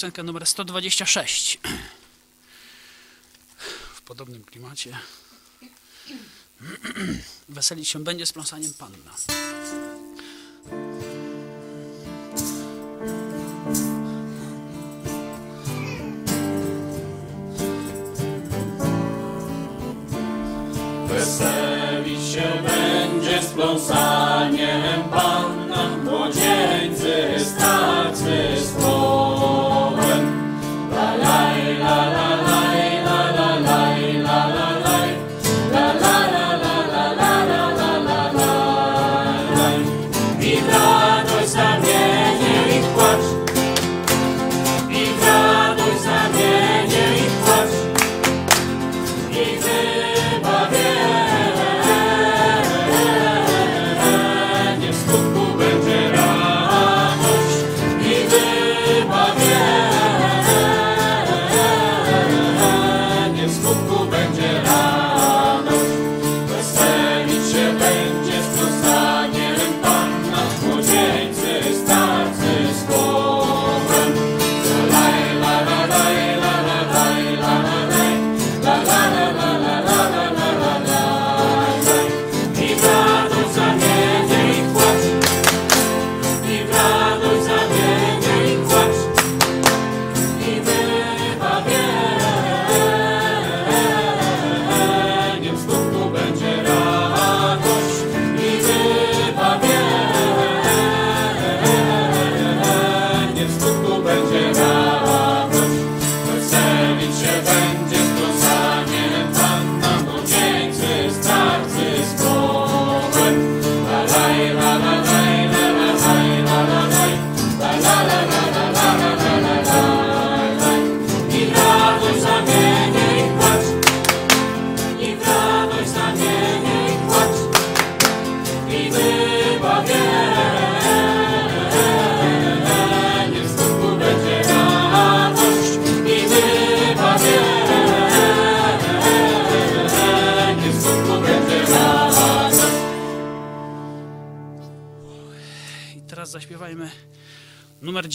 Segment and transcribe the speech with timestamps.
[0.00, 1.58] piosenkę numer 126
[3.94, 4.98] w podobnym klimacie.
[7.48, 9.14] Weselić się będzie z pląsaniem panna.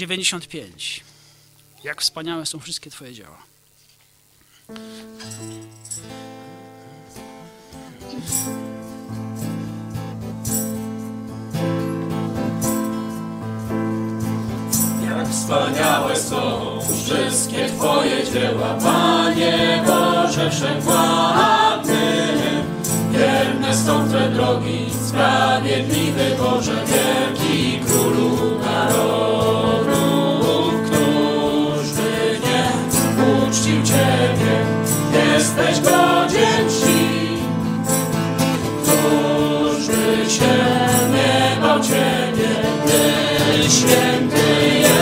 [0.07, 1.04] 95.
[1.84, 3.38] Jak wspaniałe są wszystkie Twoje dzieła.
[15.07, 21.96] Jak wspaniałe są wszystkie Twoje dzieła, Panie Boże Wszechwładny.
[23.12, 29.35] Wierne są Twe drogi, sprawiedliwy Boże, wielki Królu narodu.
[40.36, 40.56] się
[41.12, 41.58] nie
[42.86, 44.96] Ty święty jest.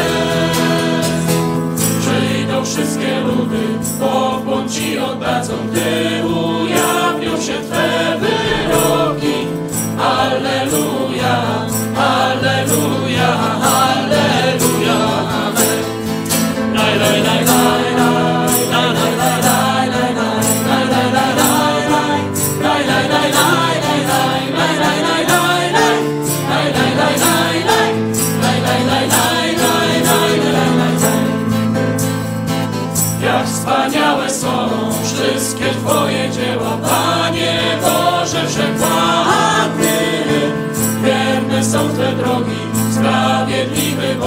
[2.63, 6.92] Wszystkie ludy, pokłon Ci oddadzą, Ty ujawisz.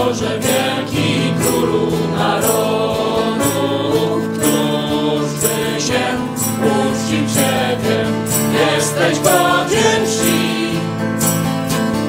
[0.06, 3.48] Boże, wielki Królu narodów.
[4.34, 6.04] Któż by się
[6.62, 7.98] uczcił Ciebie,
[8.52, 10.70] jesteś godzien czci.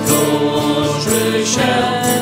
[0.05, 1.73] Któż by się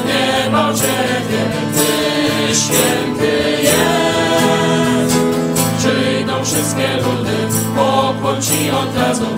[0.07, 1.43] nie bał Ciebie,
[1.75, 5.15] Ty święty jest.
[5.77, 7.37] Przyjdą wszystkie ludy,
[7.75, 9.34] pokłon Ci oddadzą,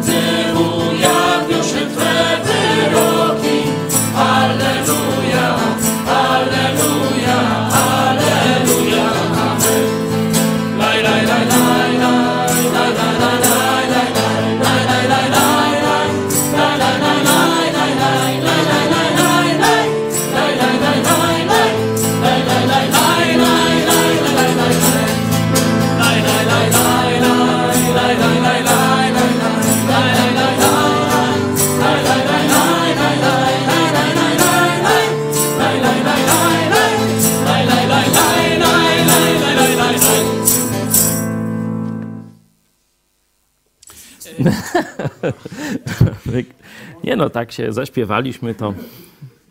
[47.17, 48.73] no, tak się zaśpiewaliśmy, to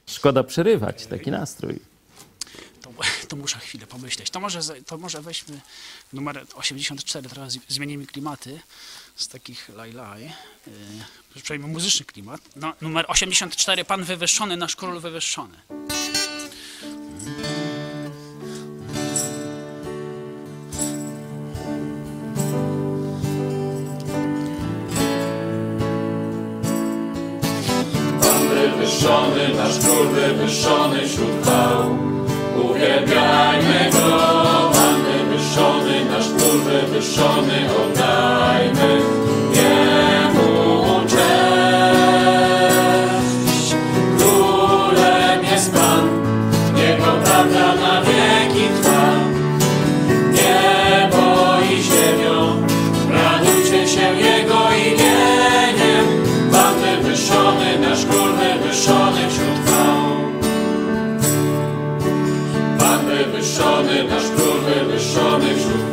[0.06, 1.80] szkoda przerywać taki nastrój.
[2.82, 2.90] To,
[3.28, 4.30] to muszę chwilę pomyśleć.
[4.30, 5.60] To może, to może weźmy
[6.12, 8.60] numer 84, teraz zmienimy klimaty
[9.16, 10.32] z takich laj laj.
[11.50, 12.40] Yy, muzyczny klimat.
[12.56, 15.58] No, numer 84, Pan wywyższony, nasz król wywyższony.
[28.86, 31.98] Wywyższony, nasz król wywyższony wśród chwał.
[32.64, 34.18] Uwielbiajmy go,
[34.72, 39.00] Pan wywyższony, nasz król wywyższony, oddajmy
[64.04, 65.85] na szturmy wyszonych żółw.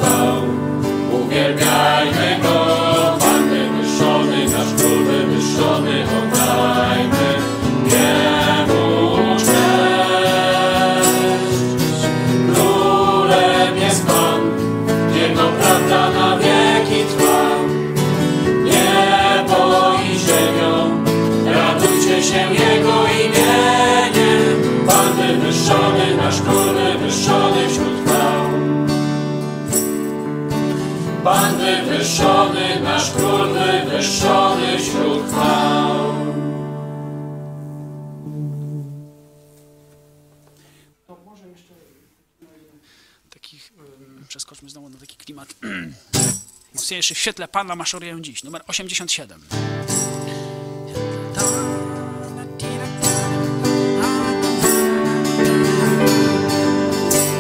[46.94, 47.16] Mocniejszy.
[47.16, 48.44] W świetle Pana maszeruję dziś.
[48.44, 49.42] Numer 87.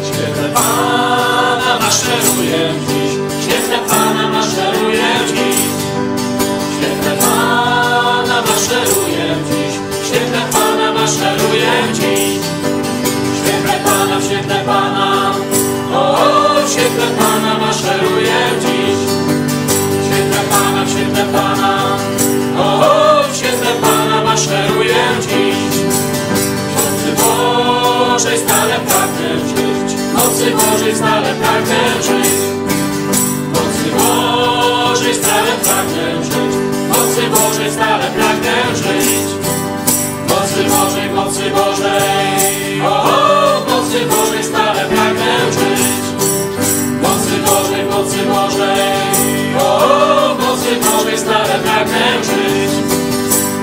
[0.01, 3.12] W świetle Pana maszeruję dziś,
[3.43, 5.60] świetle Pana maszeruję dziś.
[6.77, 9.74] Świetle Pana maszeruję dziś,
[10.07, 12.43] świetle Pana maszeruję dziś.
[13.43, 15.33] Świetle Pana, świetle Pana,
[15.93, 18.23] o, o, świetle Pana maszeruję
[20.85, 21.97] W świetle Pana,
[22.57, 25.83] o, o, w świetle Pana maszeruję dziś.
[26.75, 29.97] Mocy Bożej stale pragnę żyć.
[30.13, 32.33] Mocy Bożej stale pragnę żyć.
[33.53, 36.55] Mocy Bożej stale pragnę żyć.
[36.89, 39.27] Mocy Bożej stale pragnę żyć.
[40.29, 42.81] Mocy Bożej, mocy Bożej.
[42.81, 46.03] O, o mocy Bożej stale pragnę żyć.
[47.01, 49.12] Mocy Bożej, mocy Bożej.
[50.39, 52.73] Mocy Bożej stale pragnę żyć.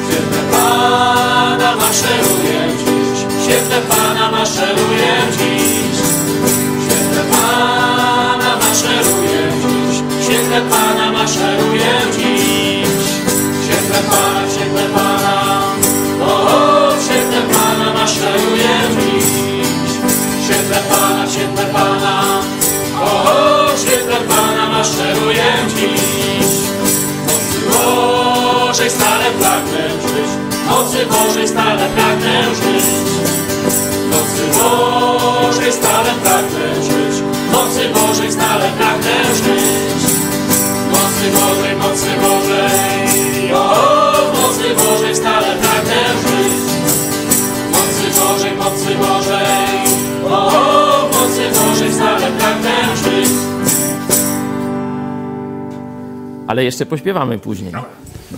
[0.06, 5.96] Świetle Pana maszeruję dziś, świetle Pana maszeruję dziś.
[6.84, 13.10] Świetle Pana maszeruję dziś, świetle Pana maszeruję dziś.
[13.64, 15.62] Świetle Pana, świetle Pana,
[16.22, 19.92] o, o świetle Pana maszeruję dziś.
[20.44, 22.40] Świetle Pana, świetle Pana,
[23.00, 26.52] o, o świetle Pana maszeruję dziś.
[27.72, 30.30] Bożej stale pragnę żyć,
[30.70, 32.84] mocy Bożej stale pragnę żyć.
[34.10, 37.22] Mocy Bożej stale pragnę żyć,
[37.52, 40.02] mocy Bożej stale pragnę żyć.
[40.92, 43.66] mocy Bożej, mocy Bożej, o
[44.42, 46.62] mocy Bożej stale pragnę żyć.
[47.72, 49.84] Mocy Bożej, mocy Bożej,
[50.30, 50.50] o
[51.12, 53.49] mocy Bożej stale pragnę żyć.
[56.50, 57.72] Ale jeszcze pośpiewamy później.
[57.72, 57.84] No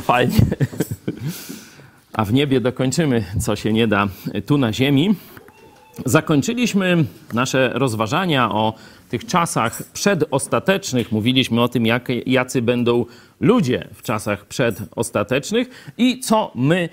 [0.00, 0.34] fajnie.
[2.12, 4.08] A w niebie dokończymy, co się nie da
[4.46, 5.14] tu na ziemi.
[6.06, 7.04] Zakończyliśmy
[7.34, 8.74] nasze rozważania o
[9.08, 11.12] tych czasach przedostatecznych.
[11.12, 13.04] Mówiliśmy o tym, jak, jacy będą
[13.40, 16.88] ludzie w czasach przedostatecznych i co my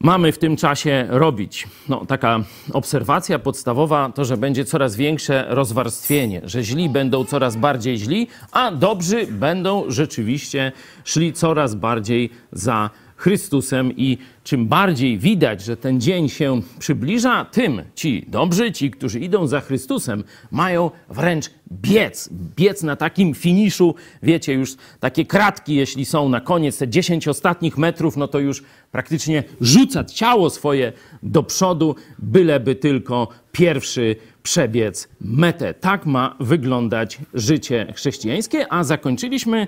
[0.00, 1.68] mamy w tym czasie robić?
[1.88, 2.40] No, taka
[2.72, 8.70] obserwacja podstawowa to, że będzie coraz większe rozwarstwienie, że źli będą coraz bardziej źli, a
[8.70, 10.72] dobrzy będą rzeczywiście
[11.04, 17.82] szli coraz bardziej za Chrystusem i czym bardziej widać, że ten dzień się przybliża, tym
[17.94, 22.28] ci dobrzy, ci, którzy idą za Chrystusem, mają wręcz biec.
[22.56, 27.78] Biec na takim finiszu, wiecie, już takie kratki, jeśli są na koniec, te 10 ostatnich
[27.78, 30.92] metrów, no to już praktycznie rzucać ciało swoje
[31.22, 35.74] do przodu, byleby tylko pierwszy przebiec metę.
[35.74, 39.66] Tak ma wyglądać życie chrześcijańskie, a zakończyliśmy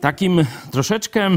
[0.00, 1.30] takim troszeczkę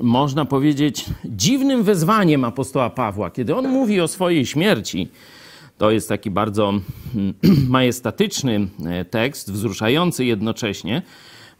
[0.00, 5.08] można powiedzieć, dziwnym wezwaniem apostoła Pawła, kiedy on mówi o swojej śmierci.
[5.78, 7.34] To jest taki bardzo mm,
[7.68, 11.02] majestatyczny e, tekst, wzruszający jednocześnie,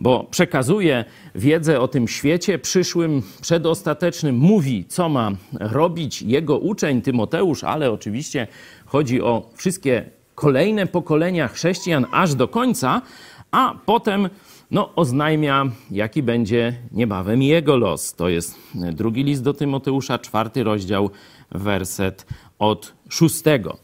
[0.00, 1.04] bo przekazuje
[1.34, 8.46] wiedzę o tym świecie przyszłym, przedostatecznym, mówi, co ma robić jego uczeń Tymoteusz, ale oczywiście
[8.86, 13.02] chodzi o wszystkie kolejne pokolenia chrześcijan aż do końca,
[13.50, 14.28] a potem
[14.70, 18.14] no, oznajmia, jaki będzie niebawem jego los.
[18.14, 21.10] To jest drugi list do Tymoteusza, czwarty rozdział,
[21.50, 22.26] werset
[22.58, 23.76] od szóstego.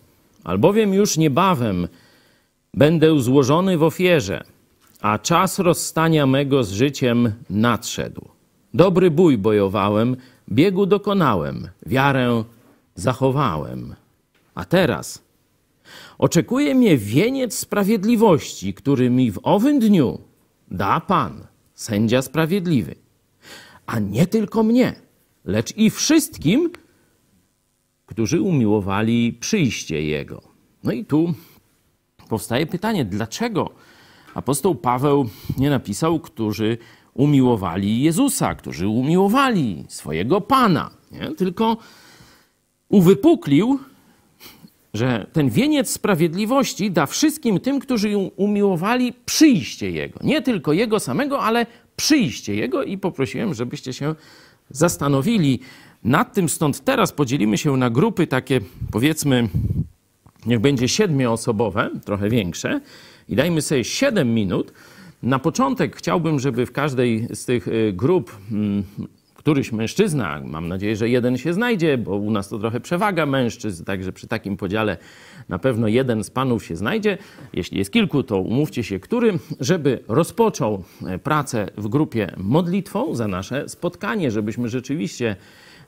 [0.44, 1.88] Albowiem już niebawem
[2.74, 4.44] będę złożony w ofierze,
[5.00, 8.28] a czas rozstania mego z życiem nadszedł.
[8.74, 10.16] Dobry bój bojowałem,
[10.50, 12.44] biegu dokonałem, wiarę
[12.94, 13.94] zachowałem.
[14.54, 15.22] A teraz
[16.18, 20.18] oczekuje mnie wieniec sprawiedliwości, który mi w owym dniu
[20.72, 22.94] da Pan, sędzia sprawiedliwy,
[23.86, 24.94] a nie tylko mnie,
[25.44, 26.70] lecz i wszystkim,
[28.06, 30.42] którzy umiłowali przyjście Jego.
[30.84, 31.34] No i tu
[32.28, 33.70] powstaje pytanie, dlaczego
[34.34, 36.78] apostoł Paweł nie napisał, którzy
[37.14, 41.34] umiłowali Jezusa, którzy umiłowali swojego Pana, nie?
[41.34, 41.76] tylko
[42.88, 43.78] uwypuklił
[44.94, 50.20] że ten wieniec sprawiedliwości da wszystkim tym, którzy umiłowali przyjście Jego.
[50.22, 54.14] Nie tylko Jego samego, ale przyjście Jego i poprosiłem, żebyście się
[54.70, 55.60] zastanowili
[56.04, 56.48] nad tym.
[56.48, 59.48] Stąd teraz podzielimy się na grupy takie, powiedzmy,
[60.46, 62.80] niech będzie siedmioosobowe, trochę większe
[63.28, 64.72] i dajmy sobie siedem minut.
[65.22, 68.84] Na początek chciałbym, żeby w każdej z tych y, grup mm,
[69.42, 73.84] któryś mężczyzna, mam nadzieję, że jeden się znajdzie, bo u nas to trochę przewaga mężczyzn,
[73.84, 74.96] także przy takim podziale
[75.48, 77.18] na pewno jeden z panów się znajdzie.
[77.52, 83.28] Jeśli jest kilku, to umówcie się, który, żeby rozpoczął e, pracę w grupie modlitwą za
[83.28, 85.36] nasze spotkanie, żebyśmy rzeczywiście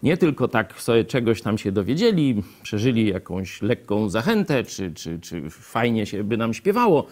[0.02, 5.50] nie tylko tak sobie czegoś tam się dowiedzieli, przeżyli jakąś lekką zachętę, czy, czy, czy
[5.50, 7.06] fajnie się by nam śpiewało,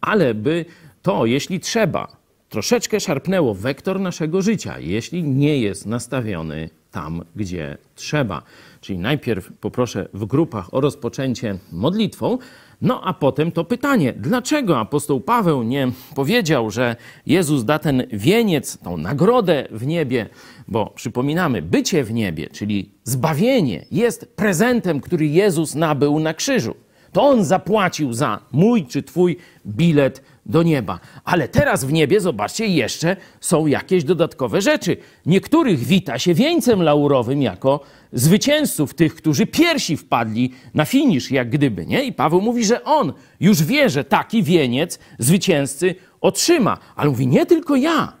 [0.00, 0.64] ale by
[1.02, 2.15] to, jeśli trzeba,
[2.48, 8.42] troszeczkę szarpnęło wektor naszego życia, jeśli nie jest nastawiony tam, gdzie trzeba.
[8.80, 12.38] Czyli najpierw poproszę w grupach o rozpoczęcie modlitwą,
[12.82, 18.78] no a potem to pytanie, dlaczego apostoł Paweł nie powiedział, że Jezus da ten wieniec,
[18.78, 20.28] tą nagrodę w niebie,
[20.68, 26.74] bo przypominamy, bycie w niebie, czyli zbawienie, jest prezentem, który Jezus nabył na krzyżu.
[27.12, 29.36] To on zapłacił za mój czy twój
[29.66, 31.00] bilet do nieba.
[31.24, 34.96] Ale teraz w niebie, zobaczcie, jeszcze są jakieś dodatkowe rzeczy.
[35.26, 37.80] Niektórych wita się wieńcem laurowym jako
[38.12, 42.04] zwycięzców, tych, którzy piersi wpadli na finisz, jak gdyby, nie?
[42.04, 46.78] I Paweł mówi, że on już wie, że taki wieniec zwycięzcy otrzyma.
[46.96, 48.12] Ale mówi, nie tylko ja,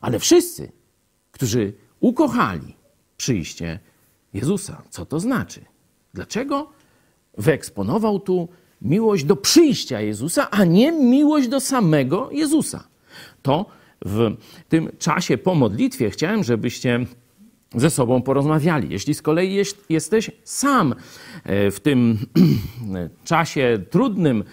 [0.00, 0.72] ale wszyscy,
[1.30, 2.76] którzy ukochali
[3.16, 3.78] przyjście
[4.34, 4.82] Jezusa.
[4.90, 5.64] Co to znaczy?
[6.14, 6.70] Dlaczego
[7.38, 8.48] wyeksponował tu
[8.84, 12.84] miłość do przyjścia Jezusa, a nie miłość do samego Jezusa.
[13.42, 13.66] To
[14.04, 14.36] w
[14.68, 17.06] tym czasie po modlitwie chciałem, żebyście
[17.74, 18.88] ze sobą porozmawiali.
[18.90, 20.94] Jeśli z kolei jest, jesteś sam
[21.44, 22.18] e, w tym
[23.24, 24.44] czasie trudnym,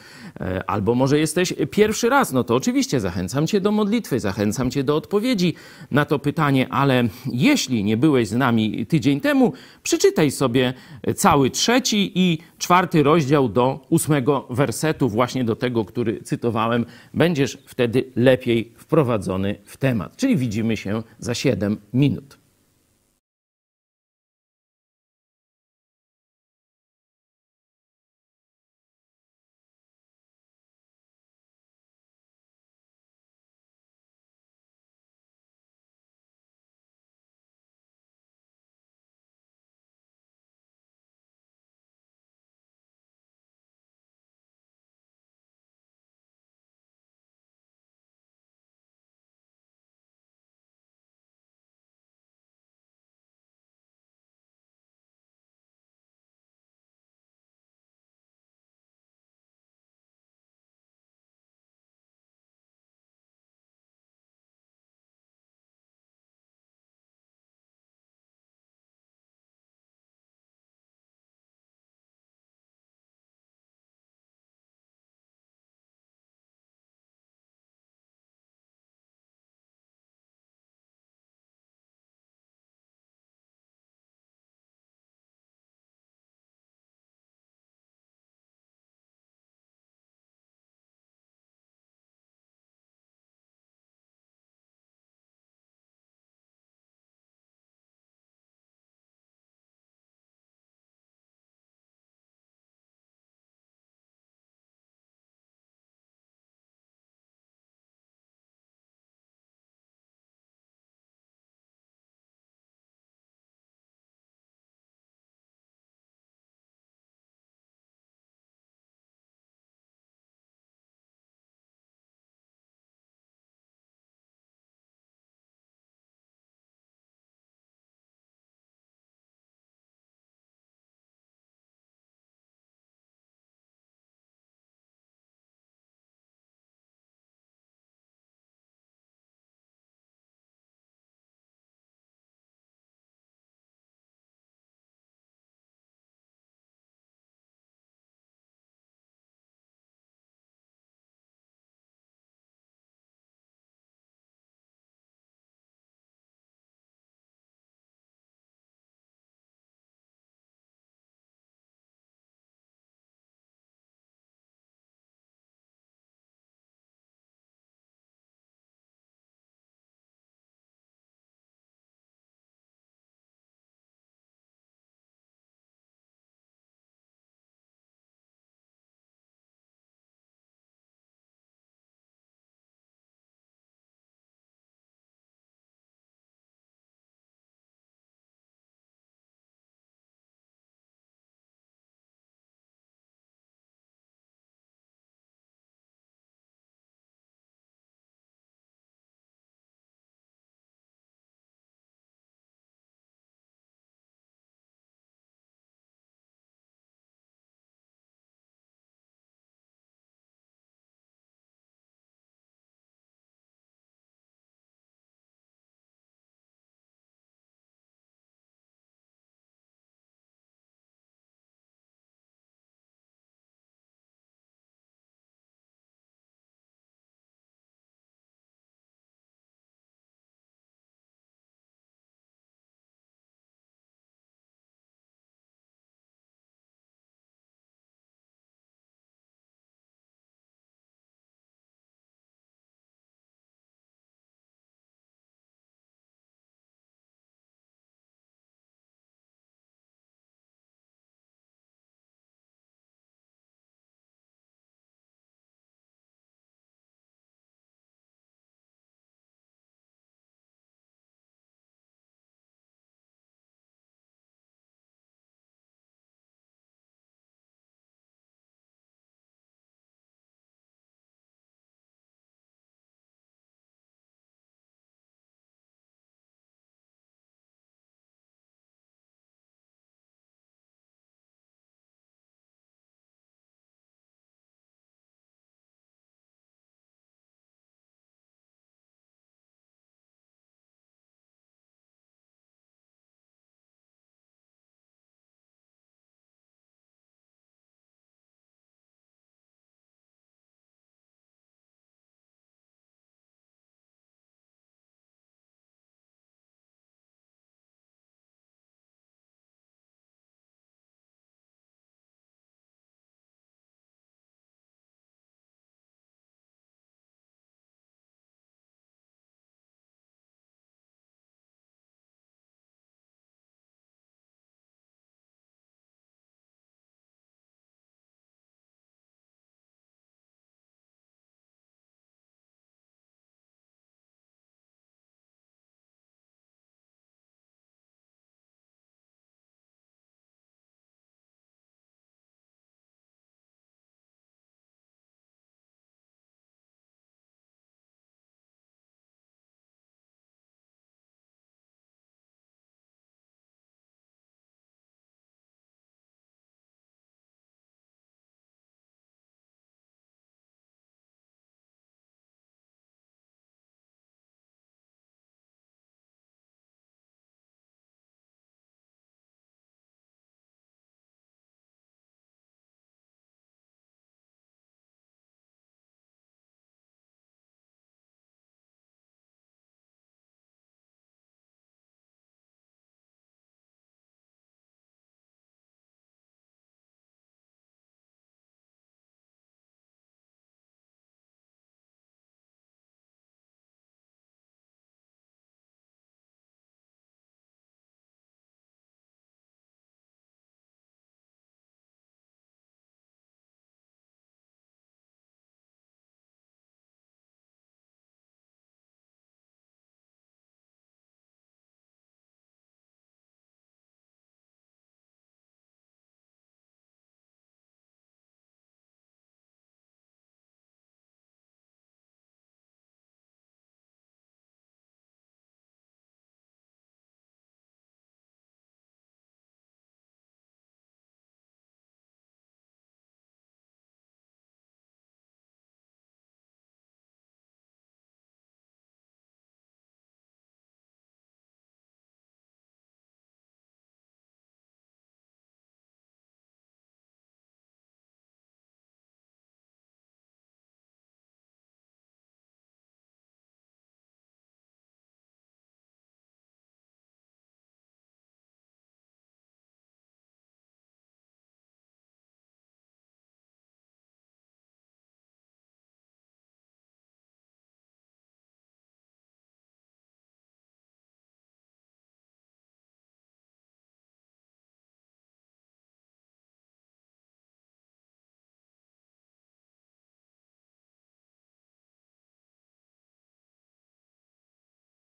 [0.68, 4.96] albo może jesteś pierwszy raz, no to oczywiście zachęcam Cię do modlitwy, zachęcam Cię do
[4.96, 5.54] odpowiedzi
[5.92, 10.74] na to pytanie, ale jeśli nie byłeś z nami tydzień temu, przeczytaj sobie
[11.16, 16.86] cały trzeci i czwarty rozdział do ósmego wersetu, właśnie do tego, który cytowałem.
[17.14, 20.16] Będziesz wtedy lepiej wprowadzony w temat.
[20.18, 22.39] Czyli widzimy się za 7 minut.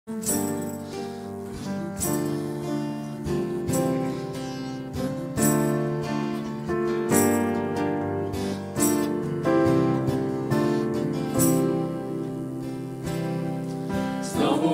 [0.06, 0.18] Znowu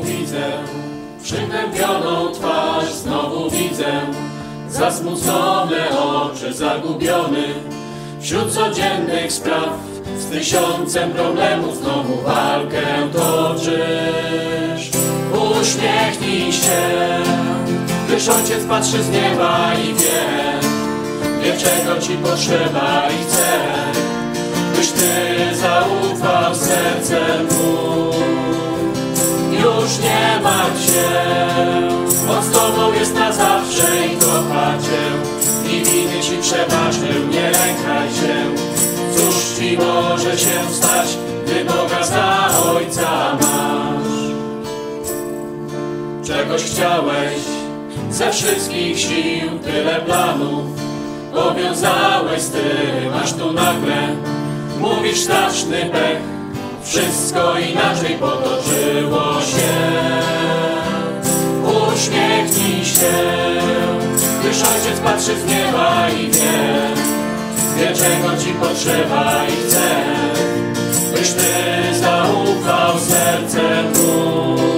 [0.02, 0.52] widzę
[1.22, 4.00] przygnębioną twarz, znowu widzę
[4.68, 7.44] zasmucone oczy, zagubiony
[8.20, 9.78] wśród codziennych spraw.
[10.18, 14.61] Z tysiącem problemów znowu walkę toczysz.
[15.62, 16.82] Uśmiechnij się,
[18.06, 20.60] gdyż ojciec patrzy z nieba i wie,
[21.42, 23.52] wie czego ci potrzeba i chce,
[24.76, 28.12] byś ty zaufał sercem mu.
[29.52, 31.10] Już nie martw się,
[32.30, 35.72] on z tobą jest na zawsze i kocha cię.
[35.72, 38.34] I winy ci przebaczył, nie lękaj się.
[39.16, 41.08] Cóż ci może się stać,
[41.44, 44.11] gdy Boga za Ojca masz?
[46.24, 47.38] Czegoś chciałeś
[48.10, 50.64] ze wszystkich sił, tyle planów
[51.34, 54.16] powiązałeś z tym, aż tu nagle
[54.80, 56.18] mówisz straszny pech.
[56.84, 59.72] Wszystko inaczej potoczyło się.
[61.92, 63.12] Uśmiechnij się,
[64.40, 66.62] gdyż ojciec patrzy z nieba i wie,
[67.76, 70.04] wie czego ci potrzeba i chce,
[71.12, 74.71] byś ty zaufał sercem mu.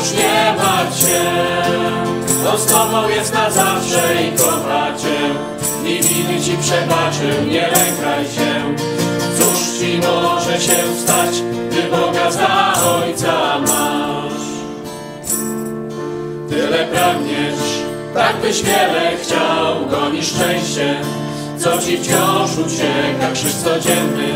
[0.00, 0.54] Już nie
[1.00, 1.20] się,
[2.52, 5.18] on z tobą jest na zawsze i kocha cię.
[5.90, 8.76] I winy ci przebaczył, nie lękaj się.
[9.38, 14.42] Cóż ci może się stać, gdy Boga za Ojca masz?
[16.50, 17.82] Tyle pragniesz,
[18.14, 21.00] tak byś wiele chciał, gonisz szczęście,
[21.58, 24.28] co ci wciąż ucieka, krzyż codzienny.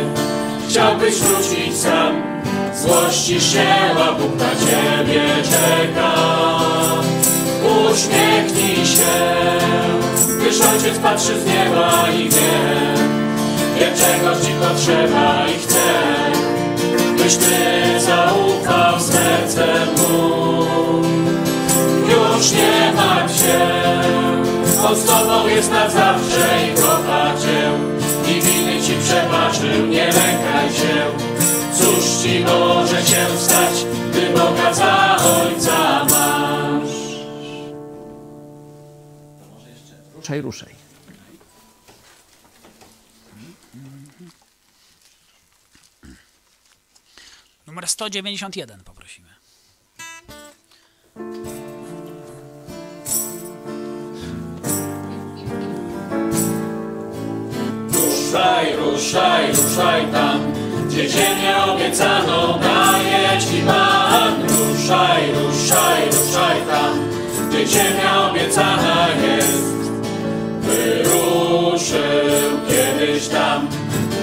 [0.68, 2.33] Chciałbyś wrócić sam,
[2.76, 3.66] złościsz się,
[4.08, 6.14] a Bóg na ciebie czeka.
[7.92, 9.14] Uśmiechnij się,
[10.40, 12.60] gdyż Ojciec patrzy z nieba i wie,
[13.78, 15.84] wie czego ci potrzeba i chce,
[17.18, 20.64] byś ty zaufał sercem mu.
[22.08, 23.60] Już nie martw się,
[24.88, 27.70] on z tobą jest na zawsze i kocha cię.
[28.30, 31.33] I winy ci przebaczył, nie lękaj się.
[31.84, 36.94] Cóż ci może się stać, gdy Boga za Ojca masz?
[40.14, 40.74] Ruszaj, ruszaj.
[47.66, 49.28] Numer 191 poprosimy.
[57.92, 60.52] Ruszaj, ruszaj, ruszaj tam,
[60.94, 64.34] gdzie ziemię obiecaną daje ci Pan.
[64.42, 66.94] Ruszaj, ruszaj, ruszaj tam,
[67.48, 69.74] gdzie ziemia obiecana jest.
[70.60, 73.68] Wyruszył kiedyś tam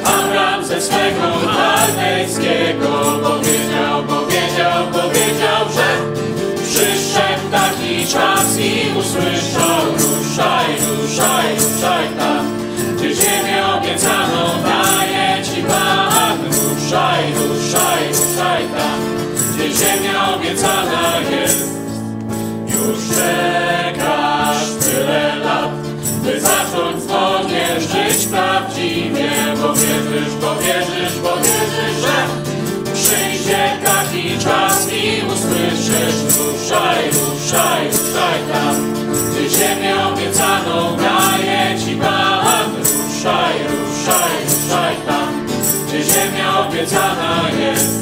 [0.03, 2.89] Abraham ze swego chaldejskiego
[3.23, 5.87] Powiedział, powiedział, powiedział, że
[6.63, 12.45] przyszedł taki czas i usłyszał Ruszaj, ruszaj, ruszaj tam,
[12.97, 14.90] gdzie ziemię obiecaną daje.
[16.91, 18.99] Ruszaj, ruszaj, ruszaj tam,
[19.53, 21.65] gdzie ziemia obiecana jest.
[22.65, 25.71] Już czekasz tyle lat,
[26.23, 32.17] by zacząć zgodnie żyć prawdziwie, bo wierzysz, bo wierzysz, bo wierzysz, że
[32.93, 38.93] przyjdzie taki czas i usłyszysz ruszaj, ruszaj, ruszaj tam,
[39.31, 42.71] gdzie ziemię obiecaną daje ci Pan.
[42.77, 45.20] Ruszaj, ruszaj, ruszaj tam,
[46.81, 48.01] obiecana jest.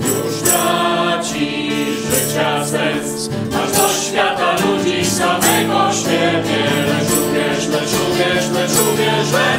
[0.00, 3.30] Już traci życia sens.
[3.64, 6.64] Aż do świata ludzi samego siebie.
[6.86, 9.58] Lecz uwierz, lecz uwierz, lecz uwierz, że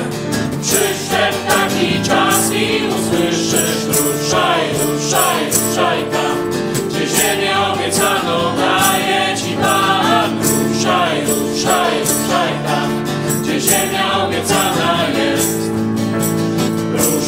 [0.61, 6.51] Przyszedł taki czas i usłyszysz Ruszaj, ruszaj, ruszaj tam
[6.89, 10.37] Gdzie ziemię obiecaną daje ci Pan.
[10.41, 11.96] Ruszaj, ruszaj,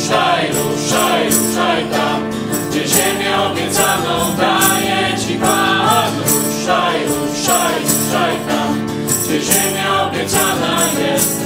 [0.10, 2.32] Ruszaj, ruszaj, ruszaj tam,
[2.69, 6.13] gdzie ziemię obiecaną daje ci Pan.
[6.19, 8.88] Ruszaj, ruszaj, ruszaj tam,
[9.24, 11.41] gdzie ziemia obiecana jest.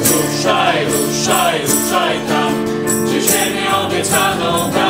[0.00, 2.64] Ruszaj, ruszaj, ruszaj tam,
[3.04, 4.85] gdzie ziemię obiecaną daje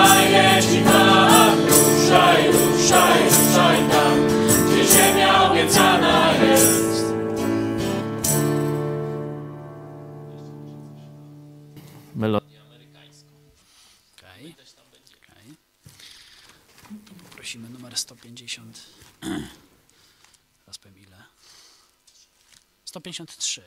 [22.96, 23.62] 153.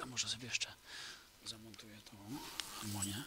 [0.00, 0.72] Ja może sobie jeszcze
[1.44, 2.16] zamontuję tą
[2.80, 3.24] harmonię.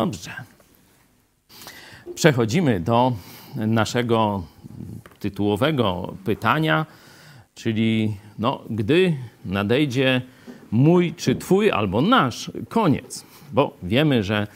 [0.00, 0.30] Dobrze.
[2.14, 3.12] Przechodzimy do
[3.56, 4.42] naszego
[5.18, 6.86] tytułowego pytania,
[7.54, 10.22] czyli no, gdy nadejdzie
[10.70, 14.46] mój czy twój albo nasz koniec, bo wiemy, że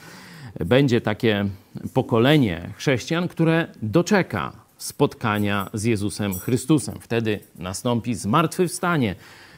[0.65, 1.45] będzie takie
[1.93, 6.95] pokolenie chrześcijan, które doczeka spotkania z Jezusem Chrystusem.
[7.01, 9.15] Wtedy nastąpi zmartwychwstanie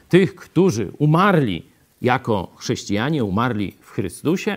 [0.08, 1.62] tych, którzy umarli
[2.02, 4.56] jako chrześcijanie, umarli w Chrystusie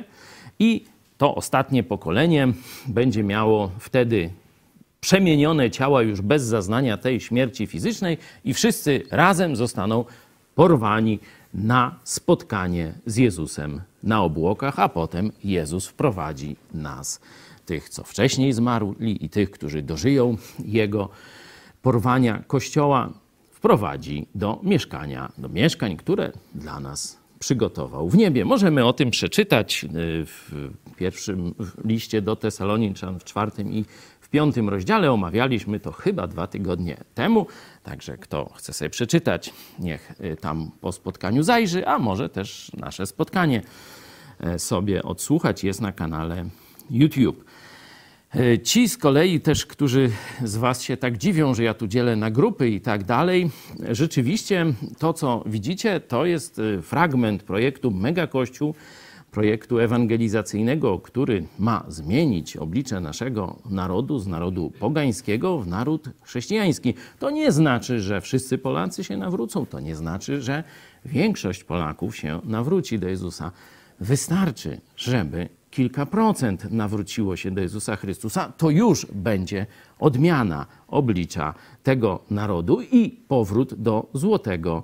[0.60, 0.91] i
[1.22, 2.48] to ostatnie pokolenie
[2.88, 4.30] będzie miało wtedy
[5.02, 10.06] przemienione ciała już bez zaznania tej śmierci fizycznej i wszyscy razem zostaną
[10.56, 11.20] porwani
[11.54, 17.22] na spotkanie z Jezusem na obłokach, a potem Jezus wprowadzi nas,
[17.66, 21.10] tych, co wcześniej zmarli i tych, którzy dożyją Jego
[21.82, 23.10] porwania Kościoła,
[23.52, 28.46] wprowadzi do mieszkania, do mieszkań, które dla nas przygotował w niebie.
[28.46, 29.88] Możemy o tym przeczytać y,
[30.26, 30.52] w
[30.98, 33.86] pierwszym liście do Tesaloniczan w czwartym i
[34.22, 35.12] w piątym rozdziale.
[35.12, 37.48] Omawialiśmy to chyba dwa tygodnie temu,
[37.84, 43.06] także kto chce sobie przeczytać, niech y, tam po spotkaniu zajrzy, a może też nasze
[43.06, 43.62] spotkanie
[44.40, 45.64] e, sobie odsłuchać.
[45.64, 46.46] Jest na kanale
[46.90, 47.46] YouTube.
[48.36, 50.10] E, Ci z kolei też, którzy
[50.44, 53.52] z Was się tak dziwią, że ja tu dzielę na grupy i tak dalej,
[53.90, 54.66] rzeczywiście
[55.00, 58.76] to, co widzicie, to jest e, fragment projektu Mega Kościół,
[59.32, 66.94] projektu ewangelizacyjnego, który ma zmienić oblicze naszego narodu z narodu pogańskiego w naród chrześcijański.
[67.20, 70.64] To nie znaczy, że wszyscy Polacy się nawrócą, to nie znaczy, że
[71.06, 73.52] większość Polaków się nawróci do Jezusa.
[74.00, 79.66] Wystarczy, żeby kilka procent nawróciło się do Jezusa Chrystusa, to już będzie
[80.00, 81.54] odmiana oblicza
[81.84, 84.84] tego narodu i powrót do złotego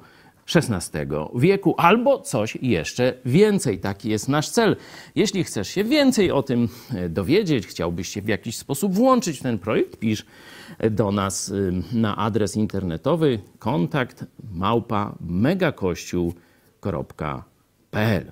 [0.55, 0.99] XVI
[1.35, 3.79] wieku, albo coś jeszcze więcej.
[3.79, 4.75] Taki jest nasz cel.
[5.15, 9.43] Jeśli chcesz się więcej o tym e, dowiedzieć, chciałbyś się w jakiś sposób włączyć w
[9.43, 10.25] ten projekt, pisz
[10.91, 17.56] do nas y, na adres internetowy kontakt małpa megakościół.pl.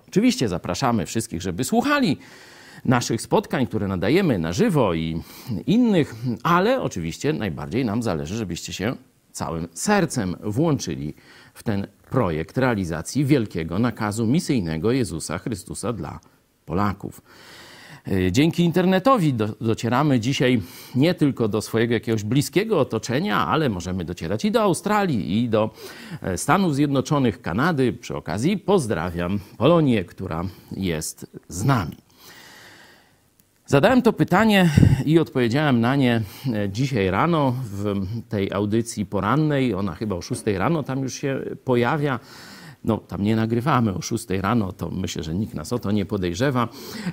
[0.07, 2.17] Oczywiście zapraszamy wszystkich, żeby słuchali
[2.85, 5.21] naszych spotkań, które nadajemy na żywo i
[5.65, 8.95] innych, ale oczywiście najbardziej nam zależy, żebyście się
[9.31, 11.13] całym sercem włączyli
[11.53, 16.19] w ten projekt realizacji wielkiego nakazu misyjnego Jezusa Chrystusa dla
[16.65, 17.21] Polaków.
[18.07, 20.61] Y, Dzięki internetowi do, docieramy dzisiaj
[20.95, 25.69] nie tylko do swojego jakiegoś bliskiego otoczenia, ale możemy docierać i do Australii, i do
[26.21, 27.93] e, Stanów Zjednoczonych, Kanady.
[27.93, 31.95] Przy okazji pozdrawiam Polonię, która jest z nami.
[33.67, 34.69] Zadałem to pytanie
[35.05, 36.21] i odpowiedziałem na nie
[36.53, 37.93] e, dzisiaj rano w
[38.29, 39.73] tej audycji porannej.
[39.73, 42.19] Ona chyba o 6 rano tam już się pojawia.
[42.85, 46.05] No, tam nie nagrywamy o 6 rano, to myślę, że nikt nas o to nie
[46.05, 46.67] podejrzewa.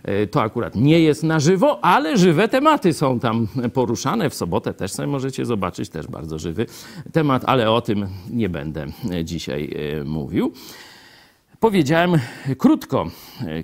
[0.05, 4.31] E, To akurat nie jest na żywo, ale żywe tematy są tam poruszane.
[4.31, 6.67] W sobotę też sobie możecie zobaczyć, też bardzo żywy
[7.13, 8.87] temat, ale o tym nie będę
[9.25, 10.53] dzisiaj e, mówił.
[11.61, 12.13] Powiedziałem
[12.59, 13.07] krótko.
[13.41, 13.63] e,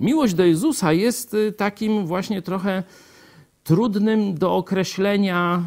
[0.00, 2.82] Miłość do Jezusa jest takim właśnie trochę
[3.64, 5.62] trudnym do określenia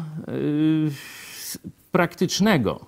[1.92, 2.80] praktycznego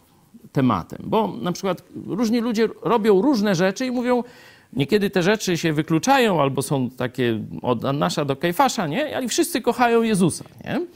[0.53, 0.99] tematem.
[1.05, 4.25] Bo na przykład różni ludzie robią różne rzeczy i mówią,
[4.73, 9.17] niekiedy te rzeczy się wykluczają albo są takie od Annasza do Kajfasza, nie?
[9.17, 10.87] Ale wszyscy kochają Jezusa, nie?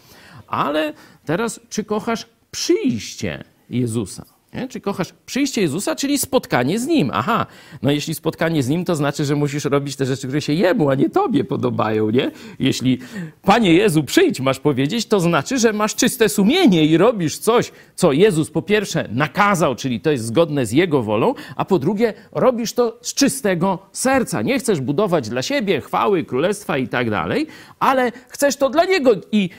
[0.47, 0.93] Ale
[1.25, 4.25] teraz, czy kochasz przyjście Jezusa?
[4.55, 4.69] Nie?
[4.69, 7.11] Czy kochasz przyjście Jezusa, czyli spotkanie z Nim?
[7.13, 7.47] Aha,
[7.83, 10.91] no jeśli spotkanie z Nim, to znaczy, że musisz robić te rzeczy, które się Jemu,
[10.91, 12.31] a nie Tobie podobają, nie?
[12.59, 12.99] Jeśli
[13.43, 18.13] Panie Jezu, przyjdź, masz powiedzieć, to znaczy, że masz czyste sumienie i robisz coś, co
[18.13, 22.73] Jezus po pierwsze nakazał, czyli to jest zgodne z Jego wolą, a po drugie robisz
[22.73, 24.43] to z czystego serca.
[24.43, 27.47] Nie chcesz budować dla siebie chwały, królestwa i tak dalej,
[27.79, 29.51] ale chcesz to dla Niego i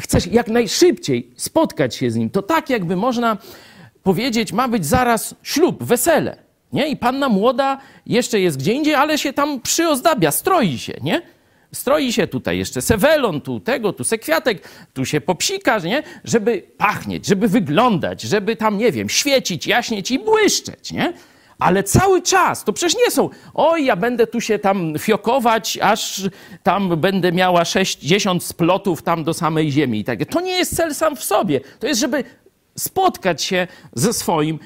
[0.00, 2.30] chcesz jak najszybciej spotkać się z Nim.
[2.30, 3.38] To tak jakby można
[4.04, 6.36] powiedzieć, ma być zaraz ślub, wesele.
[6.72, 6.88] Nie?
[6.88, 11.22] I panna młoda jeszcze jest gdzie indziej, ale się tam przyozdabia, stroi się, nie?
[11.72, 16.02] Stroi się tutaj jeszcze sewelon, tu tego, tu sekwiatek, tu się popsika, nie?
[16.24, 21.12] Żeby pachnieć, żeby wyglądać, żeby tam, nie wiem, świecić, jaśnieć i błyszczeć, nie?
[21.58, 26.22] Ale cały czas, to przecież nie są, oj, ja będę tu się tam fiokować, aż
[26.62, 30.24] tam będę miała 60 splotów tam do samej ziemi i tak.
[30.24, 31.60] To nie jest cel sam w sobie.
[31.80, 32.24] To jest, żeby
[32.76, 34.58] spotkać się ze swoim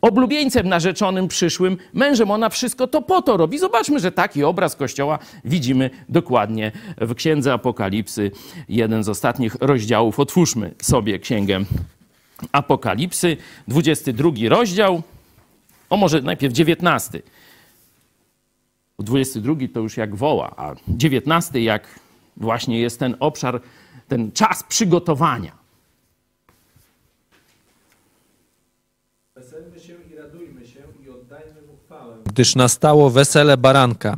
[0.00, 2.30] oblubieńcem narzeczonym, przyszłym mężem.
[2.30, 3.58] Ona wszystko to po to robi.
[3.58, 8.30] Zobaczmy, że taki obraz Kościoła widzimy dokładnie w Księdze Apokalipsy,
[8.68, 10.20] jeden z ostatnich rozdziałów.
[10.20, 11.64] Otwórzmy sobie Księgę
[12.52, 13.36] Apokalipsy,
[13.68, 15.02] 22 rozdział,
[15.90, 17.22] o może najpierw 19.
[18.98, 22.00] 22 to już jak woła, a 19 jak
[22.36, 23.60] właśnie jest ten obszar,
[24.08, 25.58] ten czas przygotowania.
[29.34, 32.17] Weselmy się i radujmy się i oddajmy mu chwałę.
[32.28, 34.16] Gdyż nastało wesele baranka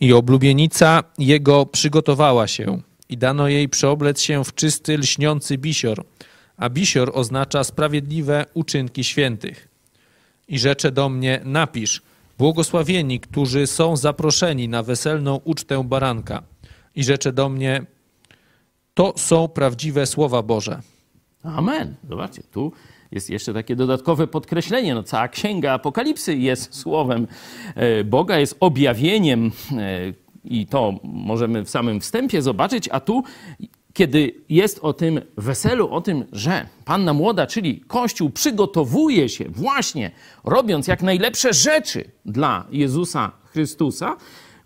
[0.00, 6.04] i oblubienica jego przygotowała się i dano jej przeoblec się w czysty, lśniący bisior,
[6.56, 9.68] a bisior oznacza sprawiedliwe uczynki świętych.
[10.48, 12.02] I rzecze do mnie, napisz,
[12.38, 16.42] błogosławieni, którzy są zaproszeni na weselną ucztę baranka.
[16.94, 17.84] I rzecze do mnie,
[18.94, 20.80] to są prawdziwe słowa Boże.
[21.42, 21.94] Amen.
[22.08, 22.72] Zobaczcie, tu
[23.12, 24.94] jest jeszcze takie dodatkowe podkreślenie.
[24.94, 27.26] No, cała księga Apokalipsy jest słowem
[27.74, 30.12] e, Boga, jest objawieniem e,
[30.44, 33.22] i to możemy w samym wstępie zobaczyć, a tu
[33.92, 40.10] kiedy jest o tym weselu, o tym, że panna młoda, czyli Kościół przygotowuje się właśnie,
[40.44, 44.16] robiąc jak najlepsze rzeczy dla Jezusa Chrystusa,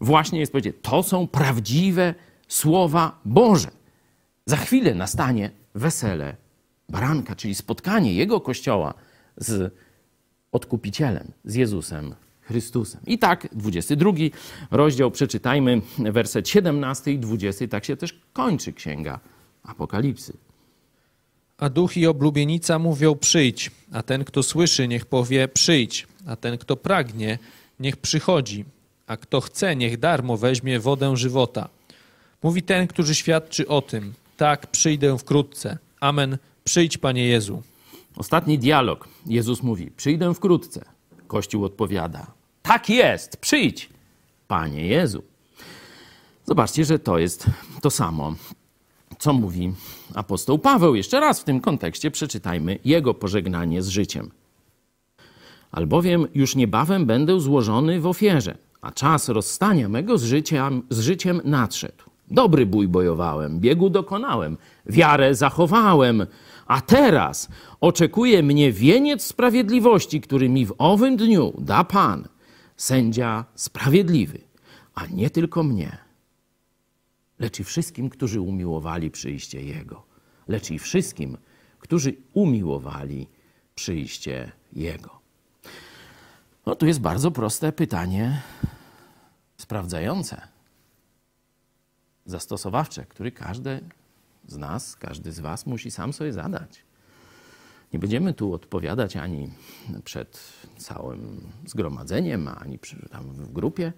[0.01, 2.15] właśnie jest powiedziane, to są prawdziwe
[2.49, 3.69] słowa Boże.
[4.47, 6.44] Za chwilę nastanie wesele
[6.89, 8.95] baranka, czyli spotkanie Jego Kościoła
[9.37, 9.75] z
[10.53, 13.01] odkupicielem, z Jezusem Chrystusem.
[13.07, 14.13] I tak, 22
[14.71, 17.69] rozdział, przeczytajmy werset 17 i 20.
[17.69, 19.21] Tak się też kończy księga
[19.63, 20.33] Apokalipsy.
[21.59, 26.59] A duch i oblubienica mówią przyjdź, a ten, kto słyszy, niech powie przyjdź, a ten,
[26.59, 27.39] kto pragnie,
[27.81, 28.65] niech przychodzi,
[29.07, 31.69] a kto chce, niech darmo weźmie wodę żywota.
[32.43, 35.79] Mówi ten, który świadczy o tym, tak, przyjdę wkrótce.
[36.01, 37.63] Amen, przyjdź, Panie Jezu.
[38.17, 39.09] Ostatni dialog.
[39.27, 40.85] Jezus mówi: Przyjdę wkrótce.
[41.27, 42.27] Kościół odpowiada:
[42.63, 43.89] Tak jest, przyjdź,
[44.49, 45.23] Panie Jezu.
[46.47, 47.47] Zobaczcie, że to jest
[47.83, 48.35] to samo,
[49.19, 49.73] co mówi
[50.15, 50.95] apostoł Paweł.
[50.95, 54.31] Jeszcze raz w tym kontekście przeczytajmy jego pożegnanie z życiem.
[55.73, 61.41] albowiem już niebawem będę złożony w ofierze, a czas rozstania mego z życiem, z życiem
[61.45, 62.05] nadszedł.
[62.31, 64.57] Dobry bój bojowałem, biegu dokonałem,
[64.87, 66.27] wiarę zachowałem,
[66.67, 67.49] a teraz
[67.81, 72.29] oczekuje mnie wieniec sprawiedliwości, który mi w owym dniu da Pan,
[72.77, 74.41] sędzia sprawiedliwy,
[74.95, 75.99] a nie tylko mnie,
[77.39, 80.03] lecz i wszystkim, którzy umiłowali przyjście Jego,
[80.49, 81.37] lecz i wszystkim,
[81.79, 83.29] którzy umiłowali
[83.75, 85.21] przyjście Jego.
[86.67, 88.43] No tu jest bardzo proste pytanie
[89.57, 90.49] sprawdzające,
[92.27, 93.81] zastosowawcze, który każdy
[94.49, 96.85] z nas, każdy z Was musi sam sobie zadać.
[97.93, 99.51] Nie będziemy tu odpowiadać ani
[100.05, 103.93] przed całym zgromadzeniem, ani przy, tam w grupie.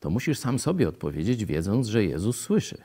[0.00, 2.78] To musisz sam sobie odpowiedzieć, wiedząc, że Jezus słyszy.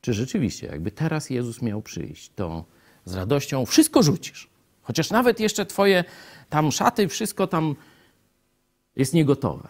[0.00, 2.64] Czy rzeczywiście, jakby teraz Jezus miał przyjść, to
[3.04, 4.48] z radością wszystko rzucisz.
[4.82, 6.04] Chociaż nawet jeszcze Twoje
[6.48, 7.74] tam szaty, wszystko tam
[8.96, 9.68] jest niegotowe.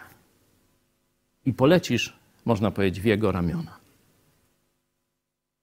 [1.46, 3.81] I polecisz, można powiedzieć, w Jego ramiona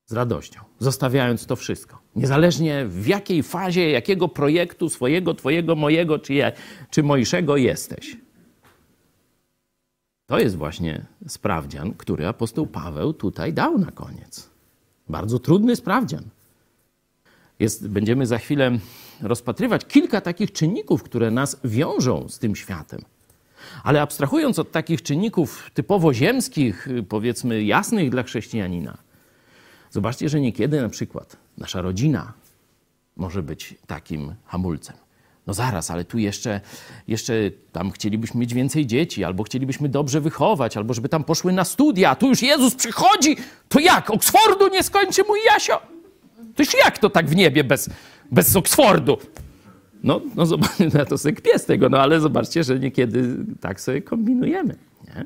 [0.09, 1.99] z radością, zostawiając to wszystko.
[2.15, 6.51] Niezależnie w jakiej fazie, jakiego projektu swojego, twojego, mojego czy, je,
[6.89, 8.17] czy mojszego jesteś.
[10.25, 14.49] To jest właśnie sprawdzian, który apostoł Paweł tutaj dał na koniec.
[15.09, 16.23] Bardzo trudny sprawdzian.
[17.59, 18.71] Jest, będziemy za chwilę
[19.21, 23.01] rozpatrywać kilka takich czynników, które nas wiążą z tym światem.
[23.83, 28.97] Ale abstrahując od takich czynników typowo ziemskich, powiedzmy jasnych dla chrześcijanina,
[29.91, 32.33] Zobaczcie, że niekiedy na przykład nasza rodzina
[33.15, 34.95] może być takim hamulcem.
[35.47, 36.61] No zaraz, ale tu jeszcze,
[37.07, 37.33] jeszcze
[37.71, 42.09] tam chcielibyśmy mieć więcej dzieci, albo chcielibyśmy dobrze wychować, albo żeby tam poszły na studia,
[42.09, 43.35] a tu już Jezus przychodzi,
[43.69, 44.09] to jak?
[44.09, 45.81] Oksfordu nie skończy mój Jasio?
[46.55, 47.89] To już jak to tak w niebie bez,
[48.31, 49.17] bez Oksfordu?
[50.03, 54.01] No, no zobaczcie, to sobie kpię z tego, no ale zobaczcie, że niekiedy tak sobie
[54.01, 54.75] kombinujemy.
[55.07, 55.25] Nie?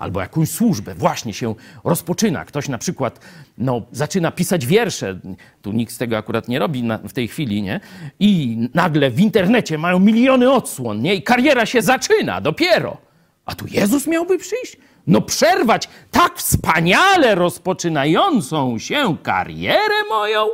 [0.00, 2.44] Albo jakąś służbę właśnie się rozpoczyna.
[2.44, 3.20] Ktoś na przykład
[3.58, 5.20] no, zaczyna pisać wiersze,
[5.62, 7.80] tu nikt z tego akurat nie robi na, w tej chwili, nie?
[8.20, 11.14] I nagle w internecie mają miliony odsłon, nie?
[11.14, 12.96] I kariera się zaczyna dopiero.
[13.44, 14.76] A tu Jezus miałby przyjść?
[15.06, 20.46] No przerwać tak wspaniale rozpoczynającą się karierę moją?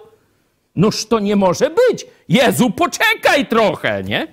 [0.77, 2.07] Noż to nie może być.
[2.29, 4.27] Jezu, poczekaj trochę, nie?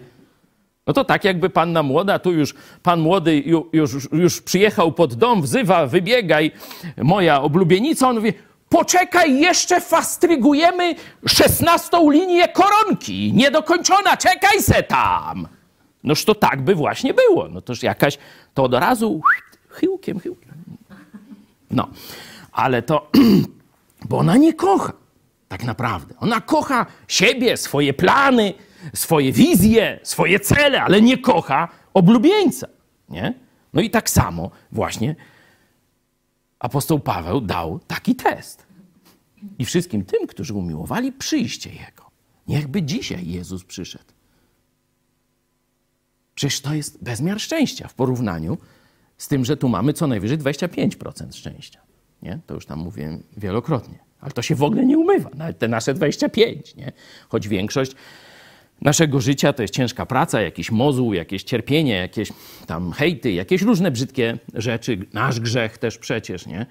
[0.88, 2.54] No to tak jakby panna młoda, tu już
[2.84, 6.52] pan młody już, już przyjechał pod dom, wzywa, wybiegaj,
[6.98, 8.34] moja oblubienica, on mówi,
[8.70, 10.96] poczekaj, jeszcze fastrygujemy
[11.28, 15.48] szesnastą linię koronki, niedokończona, czekaj se tam.
[16.04, 17.48] Noż to tak by właśnie było.
[17.48, 18.18] No toż jakaś,
[18.54, 19.22] to od razu
[19.70, 20.54] chyłkiem, chyłkiem.
[21.72, 21.88] No,
[22.52, 23.10] ale to,
[24.10, 24.94] bo ona nie kocha,
[25.48, 26.16] tak naprawdę.
[26.20, 28.54] Ona kocha siebie, swoje plany,
[28.94, 32.68] swoje wizje, swoje cele, ale nie kocha oblubieńca.
[33.10, 33.34] Nie?
[33.74, 35.16] No i tak samo właśnie
[36.60, 38.66] apostoł Paweł dał taki test.
[39.60, 42.12] I wszystkim tym, którzy umiłowali przyjście Jego.
[42.48, 44.14] Niechby dzisiaj Jezus przyszedł.
[46.36, 48.58] Przecież to jest bezmiar szczęścia w porównaniu
[49.18, 51.80] z tym, że tu mamy co najwyżej 25% szczęścia.
[52.22, 52.40] Nie?
[52.46, 54.00] To już tam mówiłem wielokrotnie.
[54.20, 56.92] Ale to się w ogóle nie umywa, nawet te nasze 25, nie?
[57.30, 57.96] Choć większość
[58.84, 62.30] naszego życia to jest ciężka praca, jakiś mozuł, jakieś cierpienie, jakieś
[62.68, 66.66] tam hejty, jakieś różne brzydkie rzeczy, nasz grzech też przecież, nie?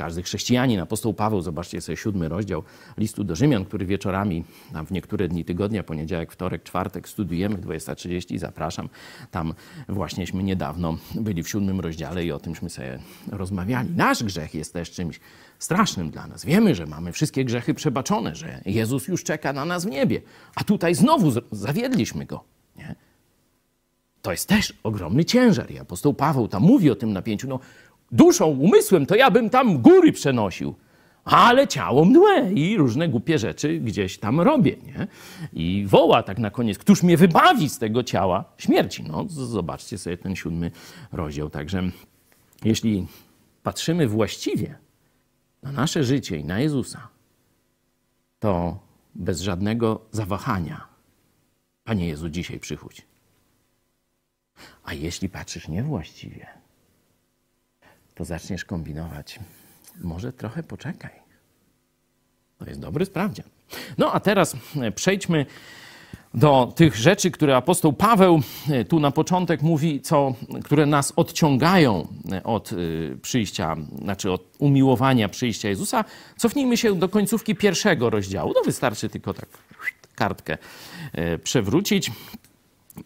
[0.00, 2.62] Każdy chrześcijanin, apostoł Paweł, zobaczcie sobie siódmy rozdział
[2.98, 8.38] listu do Rzymian, który wieczorami, tam w niektóre dni tygodnia, poniedziałek, wtorek, czwartek studujemy, 20.30,
[8.38, 8.88] zapraszam.
[9.30, 9.54] Tam
[9.88, 12.98] właśnieśmy niedawno byli w siódmym rozdziale i o tymśmy sobie
[13.32, 13.90] rozmawiali.
[13.96, 15.20] Nasz grzech jest też czymś
[15.58, 16.44] strasznym dla nas.
[16.44, 20.22] Wiemy, że mamy wszystkie grzechy przebaczone, że Jezus już czeka na nas w niebie,
[20.54, 22.44] a tutaj znowu zawiedliśmy Go.
[22.76, 22.94] Nie?
[24.22, 25.70] To jest też ogromny ciężar.
[25.70, 27.48] I apostoł Paweł tam mówi o tym napięciu.
[27.48, 27.58] No,
[28.12, 30.74] duszą, umysłem to ja bym tam góry przenosił,
[31.24, 34.76] ale ciało mdłe i różne głupie rzeczy gdzieś tam robię.
[34.86, 35.06] Nie?
[35.52, 39.02] I woła tak na koniec, któż mnie wybawi z tego ciała śmierci.
[39.02, 40.70] No, zobaczcie sobie ten siódmy
[41.12, 41.50] rozdział.
[41.50, 41.82] Także
[42.64, 43.06] jeśli
[43.62, 44.78] patrzymy właściwie,
[45.62, 47.08] na nasze życie i na Jezusa,
[48.38, 48.78] to
[49.14, 50.90] bez żadnego zawahania,
[51.84, 53.02] Panie Jezu, dzisiaj przychódź.
[54.84, 56.59] A jeśli patrzysz niewłaściwie,
[58.20, 59.38] to zaczniesz kombinować.
[60.00, 61.10] Może trochę poczekaj.
[62.58, 63.46] To jest dobry sprawdzian.
[63.98, 64.56] No a teraz
[64.94, 65.46] przejdźmy
[66.34, 68.40] do tych rzeczy, które apostoł Paweł
[68.70, 72.76] e, tu na początek mówi, co, które nas odciągają e, od e,
[73.16, 76.04] przyjścia, znaczy od umiłowania przyjścia Jezusa.
[76.36, 78.52] Cofnijmy się do końcówki pierwszego rozdziału.
[78.54, 79.48] No wystarczy tylko tak
[80.14, 80.58] kartkę
[81.44, 82.10] przewrócić.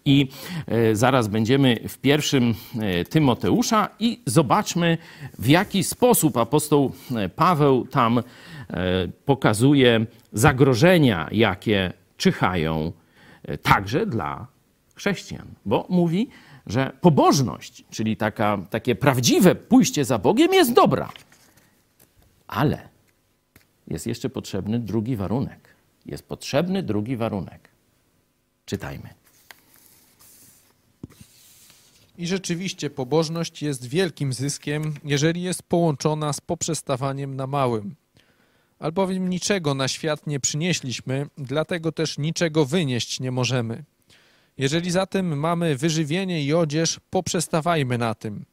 [0.05, 0.29] I
[0.67, 4.99] e, zaraz będziemy w pierwszym e, Tymoteusza i zobaczmy,
[5.39, 8.23] w jaki sposób apostoł e, Paweł tam
[9.25, 12.93] pokazuje zagrożenia, jakie czyhają
[13.63, 14.47] także dla
[14.95, 15.47] chrześcijan.
[15.67, 16.29] Bo mówi,
[16.67, 21.09] że pobożność, czyli taka, takie prawdziwe pójście za Bogiem jest dobra.
[22.47, 22.89] Ale
[23.89, 25.69] jest jeszcze potrzebny drugi warunek.
[26.07, 27.69] Jest potrzebny drugi warunek.
[28.67, 29.24] Czytajmy.
[32.19, 37.95] I rzeczywiście pobożność jest wielkim zyskiem, jeżeli jest połączona z poprzestawaniem na małym.
[38.79, 43.85] Albowiem niczego na świat nie przynieśliśmy, dlatego też niczego wynieść nie możemy.
[44.59, 48.45] Jeżeli zatem mamy wyżywienie i odzież, poprzestawajmy na tym.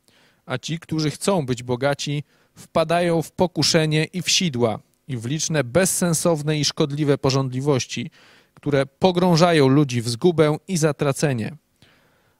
[0.45, 2.23] A ci, którzy chcą być bogaci,
[2.55, 8.11] wpadają w pokuszenie i w sidła, i w liczne bezsensowne i szkodliwe porządliwości,
[8.53, 11.57] które pogrążają ludzi w zgubę i zatracenie.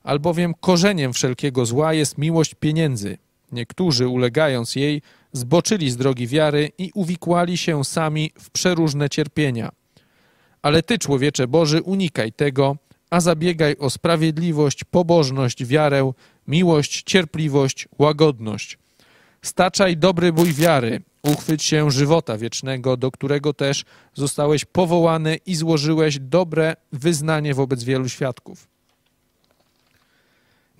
[0.04, 3.18] Albowiem korzeniem wszelkiego zła jest miłość pieniędzy.
[3.52, 5.02] Niektórzy, ulegając jej,
[5.34, 9.72] zboczyli z drogi wiary i uwikłali się sami w przeróżne cierpienia.
[10.62, 12.78] Ale ty, człowiecze Boży, unikaj tego,
[13.10, 16.12] a zabiegaj o sprawiedliwość, pobożność, wiarę,
[16.48, 18.78] miłość, cierpliwość, łagodność.
[19.42, 26.20] Staczaj dobry bój wiary, uchwyć się żywota wiecznego, do którego też zostałeś powołany i złożyłeś
[26.20, 28.71] dobre wyznanie wobec wielu świadków.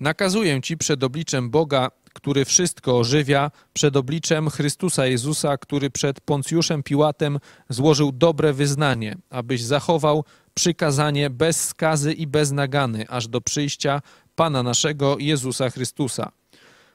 [0.02, 6.82] Nakazuję ci przed obliczem Boga, który wszystko ożywia, przed obliczem Chrystusa Jezusa, który przed Poncjuszem
[6.82, 7.38] Piłatem
[7.68, 10.24] złożył dobre wyznanie, abyś zachował
[10.54, 14.00] przykazanie bez skazy i bez nagany, aż do przyjścia
[14.34, 16.32] Pana naszego Jezusa Chrystusa,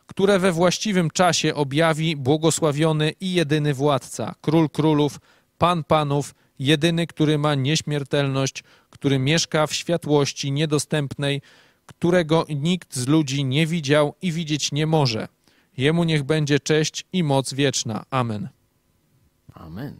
[0.08, 5.20] które we właściwym czasie objawi błogosławiony i jedyny władca, król królów,
[5.58, 11.42] Pan panów, jedyny, który ma nieśmiertelność, który mieszka w światłości niedostępnej,
[11.88, 15.28] którego nikt z ludzi nie widział i widzieć nie może.
[15.78, 18.06] Jemu niech będzie cześć i moc wieczna.
[18.10, 18.50] Amen.
[19.54, 19.96] Amen.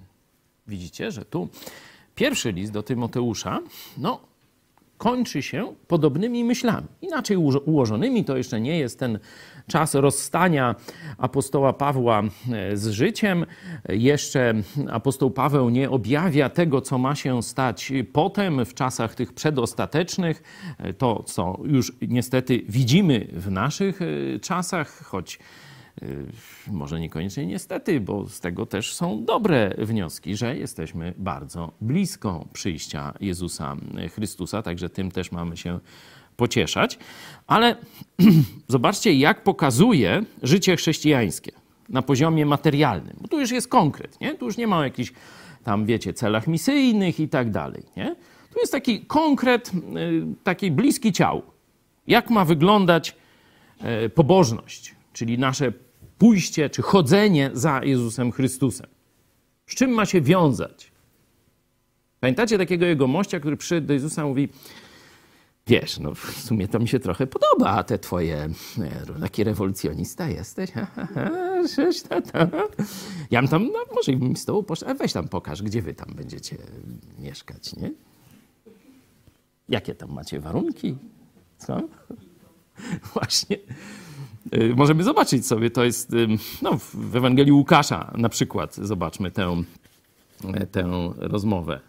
[0.68, 1.50] Widzicie, że tu
[2.16, 3.60] pierwszy list do Tymoteusza,
[3.98, 4.20] no,
[4.98, 6.88] kończy się podobnymi myślami.
[7.02, 9.20] Inaczej ułożonymi, to jeszcze nie jest ten
[9.68, 10.76] czas rozstania
[11.18, 13.46] apostoła Pawła e, z życiem.
[13.90, 14.54] Jeszcze
[14.90, 20.44] apostoł Paweł nie objawia tego, co ma się stać potem, w czasach tych przedostatecznych.
[20.78, 25.40] E, to, co już niestety widzimy w naszych e, czasach, choć
[26.72, 33.14] może niekoniecznie niestety, bo z tego też są dobre wnioski, że jesteśmy bardzo blisko przyjścia
[33.22, 33.76] Jezusa
[34.16, 35.80] Chrystusa, także tym też mamy się
[36.38, 37.00] pocieszać.
[37.48, 37.76] Ale
[38.68, 41.52] zobaczcie, jak pokazuje życie chrześcijańskie
[41.90, 43.18] na poziomie materialnym.
[43.22, 44.36] Bo tu już jest konkret, nie?
[44.36, 45.14] Tu już nie ma jakichś
[45.64, 48.16] tam, wiecie, celach misyjnych i tak dalej, nie?
[48.54, 51.44] Tu jest taki konkret, y, taki bliski ciału.
[52.08, 53.16] Jak ma wyglądać
[54.06, 55.74] y, pobożność, czyli nasze
[56.18, 58.88] pójście czy chodzenie za Jezusem Chrystusem.
[59.68, 60.92] Z czym ma się wiązać?
[62.20, 64.50] Pamiętacie takiego jego mościa, który przyszedł do Jezusa i mówi:
[65.68, 68.50] Wiesz, no w sumie to mi się trochę podoba, te twoje,
[68.82, 70.72] e, taki rewolucjonista jesteś.
[73.32, 76.14] Ja bym tam, no może bym z tobą poszedł, weź tam pokaż, gdzie wy tam
[76.16, 76.58] będziecie
[77.20, 77.92] mieszkać, nie?
[79.70, 80.98] Jakie tam macie warunki?
[81.58, 81.82] Co?
[83.14, 83.58] Właśnie.
[84.54, 86.12] Y, możemy zobaczyć sobie, to jest
[86.62, 89.64] no, w Ewangelii Łukasza na przykład, zobaczmy tę,
[90.72, 91.80] tę rozmowę.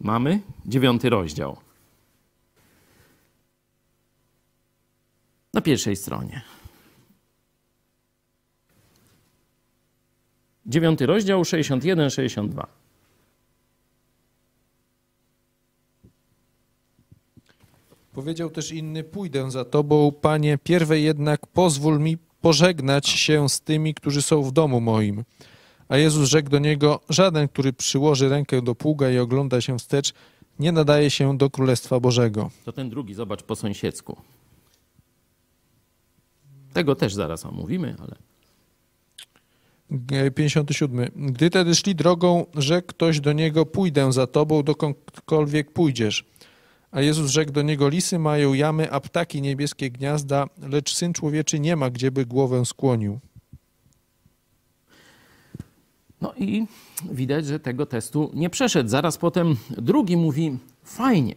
[0.00, 1.56] Mamy dziewiąty rozdział.
[5.54, 6.42] Na pierwszej stronie.
[10.66, 12.66] Dziewiąty rozdział, 61-62.
[18.12, 23.94] Powiedział też inny, pójdę za tobą, panie, pierwej jednak pozwól mi pożegnać się z tymi,
[23.94, 25.24] którzy są w domu moim.
[25.90, 30.12] A Jezus rzekł do niego, żaden, który przyłoży rękę do pługa i ogląda się wstecz,
[30.58, 32.50] nie nadaje się do Królestwa Bożego.
[32.64, 34.16] To ten drugi, zobacz po sąsiedzku.
[36.72, 38.16] Tego też zaraz omówimy, ale...
[40.34, 41.10] 57.
[41.16, 46.24] Gdy tedy szli drogą, rzekł ktoś do niego, pójdę za tobą, dokądkolwiek pójdziesz.
[46.90, 51.60] A Jezus rzekł do niego, lisy mają jamy, a ptaki niebieskie gniazda, lecz Syn Człowieczy
[51.60, 53.20] nie ma, gdzieby głowę skłonił.
[56.20, 56.66] No i
[57.10, 58.88] widać, że tego testu nie przeszedł.
[58.88, 61.34] Zaraz potem drugi mówi, fajnie,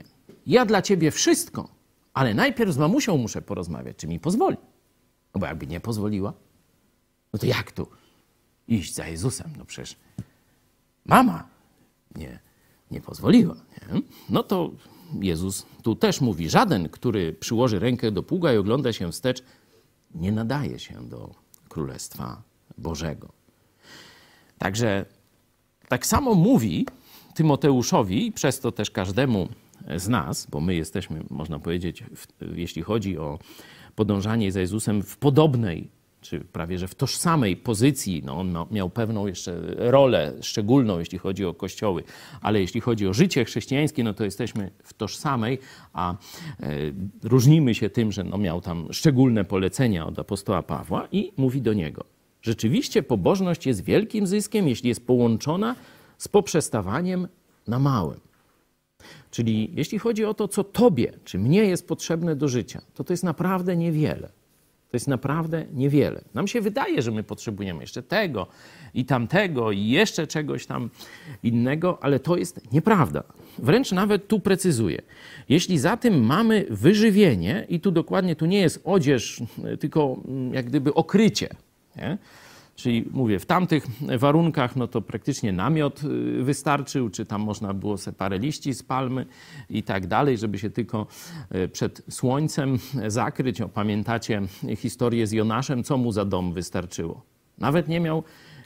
[0.47, 1.69] ja dla ciebie wszystko,
[2.13, 4.57] ale najpierw z mamusią muszę porozmawiać, czy mi pozwoli.
[5.35, 6.33] No bo jakby nie pozwoliła,
[7.33, 7.87] no to jak tu
[8.67, 9.53] iść za Jezusem?
[9.57, 9.95] No przecież
[11.05, 11.47] mama
[12.15, 12.39] nie,
[12.91, 13.55] nie pozwoliła.
[13.55, 14.01] Nie?
[14.29, 14.71] No to
[15.21, 19.43] Jezus tu też mówi: Żaden, który przyłoży rękę do pługa i ogląda się wstecz,
[20.15, 21.35] nie nadaje się do
[21.69, 22.41] Królestwa
[22.77, 23.42] Bożego.
[24.63, 25.05] Także
[25.87, 26.85] tak samo mówi
[27.35, 29.47] Tymoteuszowi, przez to też każdemu
[29.95, 33.39] z nas, bo my jesteśmy, można powiedzieć, w, jeśli chodzi o
[33.95, 35.89] podążanie za Jezusem, w podobnej,
[36.21, 38.21] czy prawie że w tożsamej pozycji.
[38.25, 42.03] No, on miał pewną jeszcze rolę szczególną, jeśli chodzi o kościoły,
[42.41, 45.59] ale jeśli chodzi o życie chrześcijańskie, no to jesteśmy w tożsamej,
[45.93, 46.15] a e,
[47.23, 51.73] różnimy się tym, że no, miał tam szczególne polecenia od apostoła Pawła i mówi do
[51.73, 52.12] niego.
[52.43, 55.75] Rzeczywiście pobożność jest wielkim zyskiem, jeśli jest połączona
[56.17, 57.27] z poprzestawaniem
[57.67, 58.19] na małym.
[59.31, 63.13] Czyli jeśli chodzi o to, co tobie czy mnie jest potrzebne do życia, to to
[63.13, 64.29] jest naprawdę niewiele.
[64.89, 66.21] To jest naprawdę niewiele.
[66.33, 68.47] Nam się wydaje, że my potrzebujemy jeszcze tego
[68.93, 70.89] i tamtego i jeszcze czegoś tam
[71.43, 73.23] innego, ale to jest nieprawda.
[73.57, 75.01] Wręcz nawet tu precyzuję.
[75.49, 79.43] Jeśli za tym mamy wyżywienie, i tu dokładnie tu nie jest odzież,
[79.79, 80.17] tylko
[80.51, 81.49] jak gdyby okrycie,
[81.95, 82.17] nie?
[82.75, 83.85] Czyli mówię, w tamtych
[84.19, 88.83] warunkach no to praktycznie namiot y, wystarczył, czy tam można było sobie parę liści z
[88.83, 89.25] palmy
[89.69, 91.07] i tak dalej, żeby się tylko
[91.55, 93.61] y, przed słońcem zakryć.
[93.61, 94.41] O, pamiętacie
[94.77, 97.21] historię z Jonaszem, co mu za dom wystarczyło?
[97.57, 98.23] Nawet nie miał,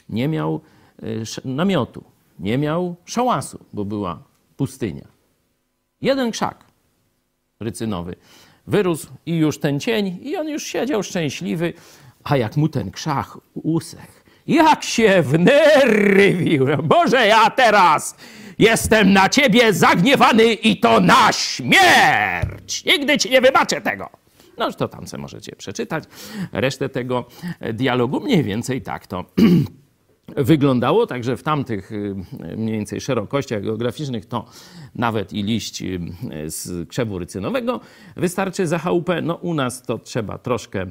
[0.08, 0.60] nie miał
[1.02, 2.04] y, namiotu,
[2.38, 4.22] nie miał szałasu, bo była
[4.56, 5.08] pustynia.
[6.00, 6.64] Jeden krzak
[7.60, 8.16] rycynowy
[8.66, 11.72] wyrósł i już ten cień i on już siedział szczęśliwy,
[12.28, 14.12] a jak mu ten krzak usechł,
[14.46, 16.66] jak się wnerwił.
[16.82, 18.16] Boże, ja teraz
[18.58, 22.84] jestem na ciebie zagniewany i to na śmierć.
[22.84, 24.10] Nigdy ci nie wybaczę tego.
[24.58, 26.04] No, to tam możecie przeczytać
[26.52, 27.24] resztę tego
[27.74, 28.20] dialogu.
[28.20, 29.24] Mniej więcej tak to
[30.36, 32.14] wyglądało, także w tamtych y,
[32.56, 34.44] mniej więcej szerokościach geograficznych to
[34.94, 36.00] nawet i liść y,
[36.46, 37.80] z krzewu rycynowego
[38.16, 39.22] wystarczy za chałupę.
[39.22, 40.82] No u nas to trzeba troszkę,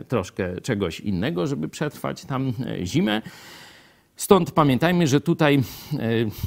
[0.00, 2.52] y, troszkę czegoś innego, żeby przetrwać tam
[2.84, 3.22] zimę.
[4.16, 5.60] Stąd pamiętajmy, że tutaj e,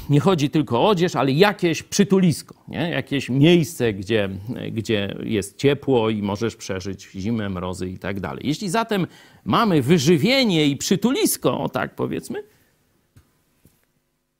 [0.08, 2.90] nie chodzi tylko o odzież, ale jakieś przytulisko, nie?
[2.90, 4.28] jakieś miejsce, gdzie,
[4.72, 8.46] gdzie jest ciepło i możesz przeżyć zimę, mrozy i tak dalej.
[8.46, 9.06] Jeśli zatem
[9.44, 12.42] mamy wyżywienie i przytulisko, o tak powiedzmy,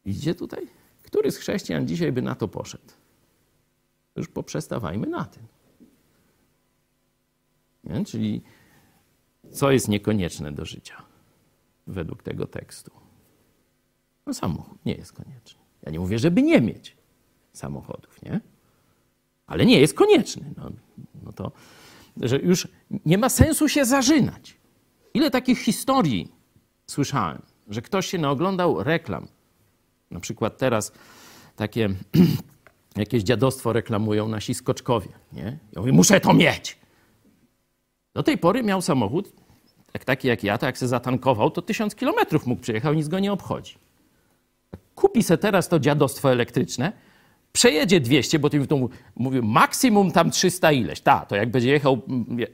[0.04, 0.66] idzie tutaj?
[1.02, 2.92] Który z chrześcijan dzisiaj by na to poszedł?
[4.16, 5.42] Już poprzestawajmy na tym.
[7.84, 8.04] Nie?
[8.04, 8.42] Czyli
[9.52, 11.02] co jest niekonieczne do życia
[11.86, 12.99] według tego tekstu?
[14.30, 15.60] No samochód nie jest konieczny.
[15.82, 16.96] Ja nie mówię, żeby nie mieć
[17.52, 18.40] samochodów, nie?
[19.46, 20.54] Ale nie jest konieczny.
[20.56, 20.70] No,
[21.22, 21.52] no to,
[22.16, 22.68] że już
[23.06, 24.56] nie ma sensu się zażynać.
[25.14, 26.32] Ile takich historii
[26.86, 29.28] słyszałem, że ktoś się naoglądał reklam.
[30.10, 30.92] Na przykład teraz
[31.56, 31.88] takie
[32.96, 35.58] jakieś dziadostwo reklamują nasi skoczkowie, nie?
[35.72, 36.78] Ja mówię, muszę to mieć.
[38.14, 39.32] Do tej pory miał samochód,
[40.04, 43.32] taki jak ja, to jak się zatankował, to tysiąc kilometrów mógł przejechać, nic go nie
[43.32, 43.89] obchodzi
[44.94, 46.92] kupi se teraz to dziadostwo elektryczne,
[47.52, 48.60] przejedzie 200, bo ty
[49.16, 51.00] mówił maksimum tam 300 ileś.
[51.00, 52.00] Ta, to jak będzie jechał,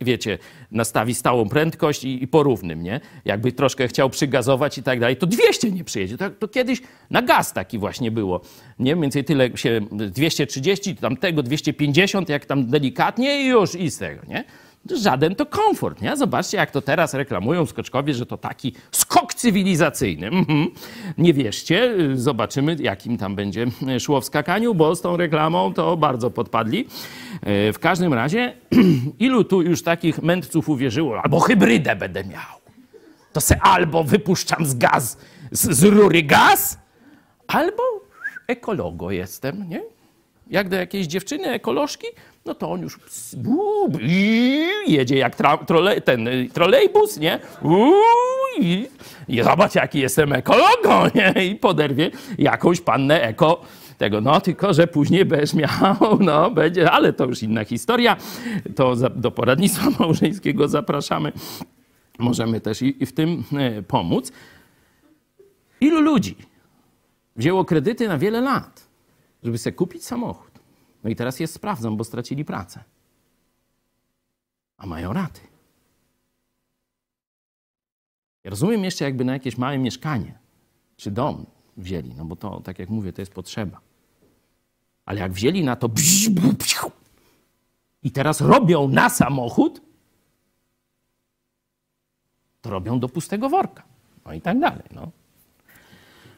[0.00, 0.38] wiecie,
[0.70, 3.00] nastawi stałą prędkość i, i porównym, nie?
[3.24, 6.18] Jakby troszkę chciał przygazować i tak dalej, to 200 nie przyjedzie.
[6.18, 8.40] To, to kiedyś na gaz taki właśnie było.
[8.78, 8.96] Nie?
[8.96, 13.98] Mniej więcej tyle się 230, tam tego 250, jak tam delikatnie i już i z
[13.98, 14.44] tego, nie?
[14.94, 16.16] Żaden to komfort, nie?
[16.16, 20.26] Zobaczcie, jak to teraz reklamują skoczkowie, że to taki skok cywilizacyjny.
[20.26, 20.66] Mhm.
[21.18, 23.66] Nie wierzcie, zobaczymy, jakim tam będzie
[24.00, 26.86] szło w skakaniu, bo z tą reklamą to bardzo podpadli.
[27.42, 28.52] E, W każdym razie,
[29.18, 32.56] ilu tu już takich mędrców uwierzyło, albo hybrydę będę miał.
[33.32, 35.18] To se albo wypuszczam z gaz,
[35.50, 36.78] z, z rury gaz,
[37.48, 37.82] albo
[38.46, 39.82] ekologo jestem, nie?
[40.50, 42.06] Jak do jakiejś dziewczyny ekolożki,
[42.46, 43.36] no to on już ps-
[44.86, 47.38] jedzie jak tra, trole, ten y, trolejbus, nie?
[47.62, 47.94] Uuu,
[48.60, 48.88] I,
[49.28, 51.46] I zobacz, jaki jestem ekologą, nie?
[51.46, 53.60] I poderwie jakąś pannę eko
[53.98, 54.20] tego.
[54.20, 58.16] No, tylko, że później będziesz miał, no, będzie, ale to już inna historia.
[58.76, 61.32] To za, do poradnictwa małżeńskiego zapraszamy.
[62.18, 64.32] Możemy też i, i w tym e, pomóc.
[65.80, 66.36] Ilu ludzi
[67.36, 68.88] wzięło kredyty na wiele lat,
[69.42, 70.55] żeby sobie kupić samochód?
[71.06, 72.84] No i teraz je sprawdzą, bo stracili pracę.
[74.76, 75.40] A mają raty.
[78.44, 80.38] Ja rozumiem jeszcze jakby na jakieś małe mieszkanie
[80.96, 81.46] czy dom
[81.76, 83.80] wzięli, no bo to, tak jak mówię, to jest potrzeba.
[85.04, 85.90] Ale jak wzięli na to
[88.02, 89.80] i teraz robią na samochód,
[92.60, 93.82] to robią do pustego worka.
[94.24, 94.84] No i tak dalej.
[94.90, 95.10] No.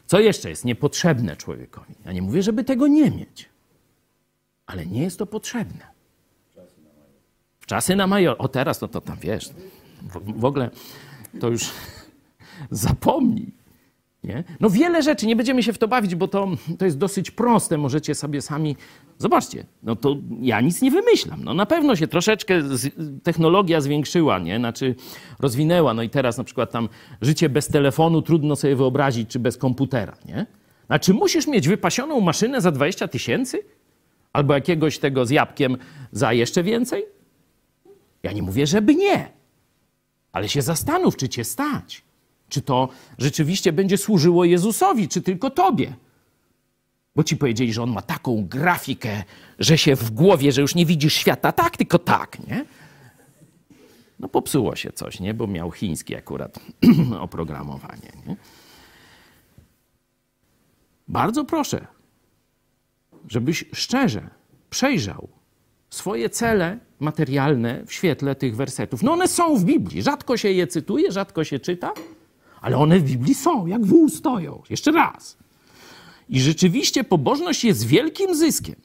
[0.05, 1.95] Co jeszcze jest niepotrzebne człowiekowi?
[2.05, 3.48] Ja nie mówię, żeby tego nie mieć
[4.69, 5.87] ale nie jest to potrzebne.
[7.65, 8.35] Czasy na major.
[8.39, 9.49] O teraz, no to tam wiesz,
[10.01, 10.69] w, w ogóle
[11.39, 11.69] to już
[12.71, 13.51] zapomnij.
[14.23, 14.43] Nie?
[14.59, 16.47] No wiele rzeczy, nie będziemy się w to bawić, bo to,
[16.77, 18.75] to jest dosyć proste, możecie sobie sami...
[19.17, 21.43] Zobaczcie, no to ja nic nie wymyślam.
[21.43, 24.57] No na pewno się troszeczkę z, technologia zwiększyła, nie?
[24.57, 24.95] Znaczy
[25.39, 25.93] rozwinęła.
[25.93, 26.89] No i teraz na przykład tam
[27.21, 30.45] życie bez telefonu trudno sobie wyobrazić, czy bez komputera, nie?
[30.85, 33.63] Znaczy musisz mieć wypasioną maszynę za 20 tysięcy?
[34.39, 35.77] Albo jakiegoś tego z jabłkiem
[36.11, 37.05] za jeszcze więcej?
[38.23, 39.31] Ja nie mówię, żeby nie.
[40.31, 42.03] Ale się zastanów, czy cię stać.
[42.49, 45.93] Czy to rzeczywiście będzie służyło Jezusowi, czy tylko tobie?
[47.15, 49.23] Bo ci powiedzieli, że on ma taką grafikę,
[49.59, 52.65] że się w głowie, że już nie widzisz świata tak, tylko tak, nie?
[54.19, 55.33] No popsuło się coś, nie?
[55.33, 56.59] Bo miał chińskie akurat
[57.19, 58.35] oprogramowanie, nie?
[61.07, 61.87] Bardzo proszę,
[63.27, 64.29] żebyś szczerze
[64.69, 65.29] przejrzał
[65.89, 69.03] swoje cele materialne w świetle tych wersetów.
[69.03, 70.01] No one są w Biblii.
[70.01, 71.91] Rzadko się je cytuje, rzadko się czyta,
[72.61, 74.61] ale one w Biblii są, jak wół stoją.
[74.69, 75.37] Jeszcze raz.
[76.29, 78.75] I rzeczywiście pobożność jest wielkim zyskiem,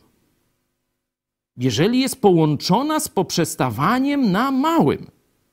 [1.57, 5.11] jeżeli jest połączona z poprzestawaniem na małym.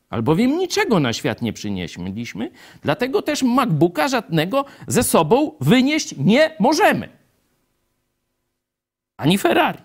[0.10, 2.52] Albowiem niczego na świat nie przynieśliśmy,
[2.82, 7.21] dlatego też MacBooka żadnego ze sobą wynieść nie możemy.
[9.22, 9.80] Ani Ferrari.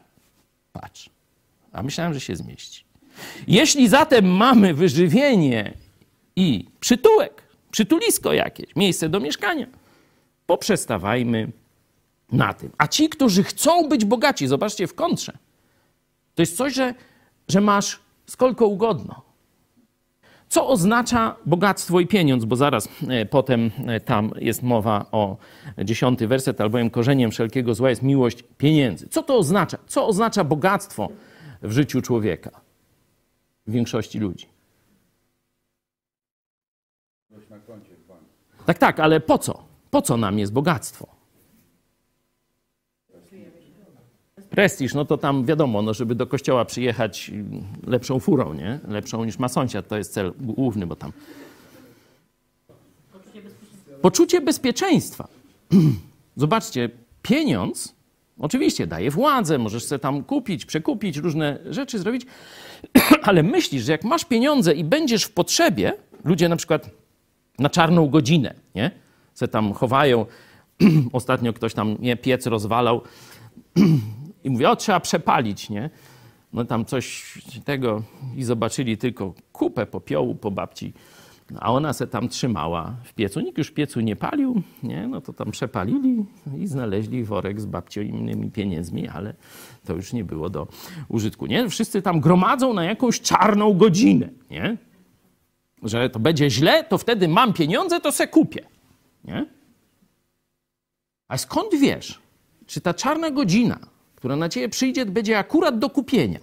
[0.72, 1.10] Patrz.
[1.72, 2.84] A myślałem, że się zmieści.
[3.48, 5.74] Jeśli zatem mamy wyżywienie
[6.36, 9.66] i przytułek, przytulisko jakieś, miejsce do mieszkania,
[10.46, 11.48] poprzestawajmy
[12.32, 12.70] na tym.
[12.78, 15.32] A ci, którzy chcą być bogaci, zobaczcie w kontrze,
[16.34, 16.94] to jest coś, że,
[17.48, 19.22] że masz skolko ugodno.
[20.48, 22.44] Co oznacza bogactwo i pieniądz?
[22.44, 25.36] Bo zaraz e, potem e, tam jest mowa o
[25.84, 29.08] dziesiąty werset, albowiem korzeniem wszelkiego zła jest miłość pieniędzy.
[29.08, 29.78] Co to oznacza?
[29.86, 31.08] Co oznacza bogactwo
[31.62, 32.50] w życiu człowieka?
[33.66, 34.46] W większości ludzi.
[38.66, 39.62] Tak, tak, ale po co?
[39.90, 41.15] Po co nam jest bogactwo?
[44.56, 47.30] Prestiż, no to tam wiadomo, no żeby do kościoła przyjechać
[47.86, 48.80] lepszą furą, nie?
[48.88, 51.12] Lepszą niż ma sąsiad, to jest cel główny, bo tam...
[54.02, 55.28] Poczucie bezpieczeństwa.
[56.36, 56.90] Zobaczcie,
[57.22, 57.94] pieniądz
[58.38, 62.26] oczywiście daje władzę, możesz sobie tam kupić, przekupić, różne rzeczy zrobić,
[63.28, 65.92] ale myślisz, że jak masz pieniądze i będziesz w potrzebie,
[66.24, 66.90] ludzie na przykład
[67.58, 68.90] na czarną godzinę, nie?
[69.34, 70.26] Se tam chowają.
[71.12, 73.02] Ostatnio ktoś tam nie, piec rozwalał
[74.46, 75.90] i mówi, o trzeba przepalić, nie?
[76.52, 77.34] No tam coś
[77.64, 78.02] tego
[78.36, 80.92] i zobaczyli tylko kupę popiołu po babci,
[81.60, 83.40] a ona se tam trzymała w piecu.
[83.40, 85.08] Nikt już piecu nie palił, nie?
[85.08, 86.24] No to tam przepalili
[86.58, 89.34] i znaleźli worek z babcionymi pieniędzmi, ale
[89.84, 90.66] to już nie było do
[91.08, 91.68] użytku, nie?
[91.68, 94.76] Wszyscy tam gromadzą na jakąś czarną godzinę, nie?
[95.82, 98.66] że to będzie źle, to wtedy mam pieniądze, to se kupię.
[99.24, 99.46] Nie?
[101.28, 102.20] A skąd wiesz,
[102.66, 103.78] czy ta czarna godzina,
[104.16, 106.40] która na ciebie przyjdzie, będzie akurat do kupienia?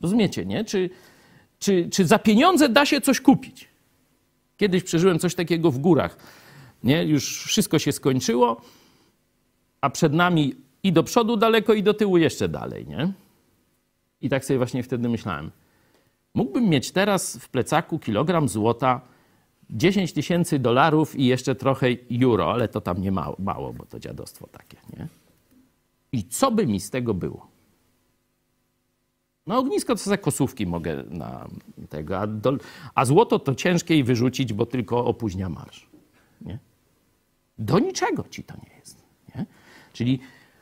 [0.00, 0.64] Rozumiecie, nie?
[0.64, 0.90] Czy,
[1.58, 3.68] czy, czy za pieniądze da się coś kupić?
[4.56, 6.16] Kiedyś przeżyłem coś takiego w górach.
[6.84, 7.04] Nie?
[7.04, 8.60] Już wszystko się skończyło,
[9.80, 12.86] a przed nami i do przodu daleko, i do tyłu jeszcze dalej.
[12.86, 13.12] Nie?
[14.20, 15.50] I tak sobie właśnie wtedy myślałem.
[16.34, 19.00] Mógłbym mieć teraz w plecaku kilogram złota,
[19.70, 21.86] 10 tysięcy dolarów i jeszcze trochę
[22.22, 25.19] euro, ale to tam nie mało, mało, bo to dziadostwo takie, nie?
[26.12, 27.46] I co by mi z tego było?
[29.46, 31.48] No ognisko to za kosówki mogę na
[31.88, 32.52] tego, a, do,
[32.94, 35.86] a złoto to ciężkiej wyrzucić, bo tylko opóźnia marsz.
[36.40, 36.58] Nie?
[37.58, 39.02] Do niczego ci to nie jest.
[39.36, 39.46] Nie?
[39.92, 40.20] Czyli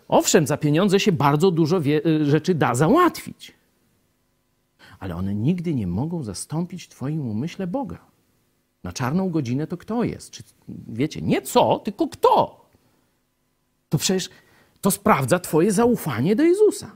[0.08, 3.58] owszem, za pieniądze się bardzo dużo wie, rzeczy da załatwić
[4.98, 7.98] ale one nigdy nie mogą zastąpić Twoim umyśle Boga.
[8.84, 10.30] Na czarną godzinę to kto jest?
[10.30, 10.42] Czy,
[10.88, 12.64] wiecie, nie co, tylko kto?
[13.88, 14.30] To przecież
[14.80, 16.90] to sprawdza Twoje zaufanie do Jezusa.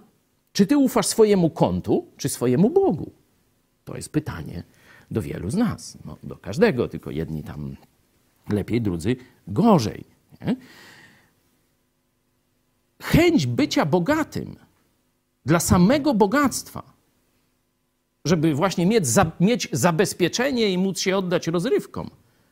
[0.52, 3.12] Czy Ty ufasz swojemu kontu, czy swojemu Bogu?
[3.84, 4.62] To jest pytanie
[5.10, 5.98] do wielu z nas.
[6.04, 7.76] No, do każdego, tylko jedni tam
[8.48, 9.16] lepiej, drudzy
[9.48, 10.04] gorzej.
[10.40, 10.56] Nie?
[13.02, 14.56] Chęć bycia bogatym
[15.46, 16.92] dla samego bogactwa
[18.24, 22.10] żeby właśnie mieć, za, mieć zabezpieczenie i móc się oddać rozrywkom.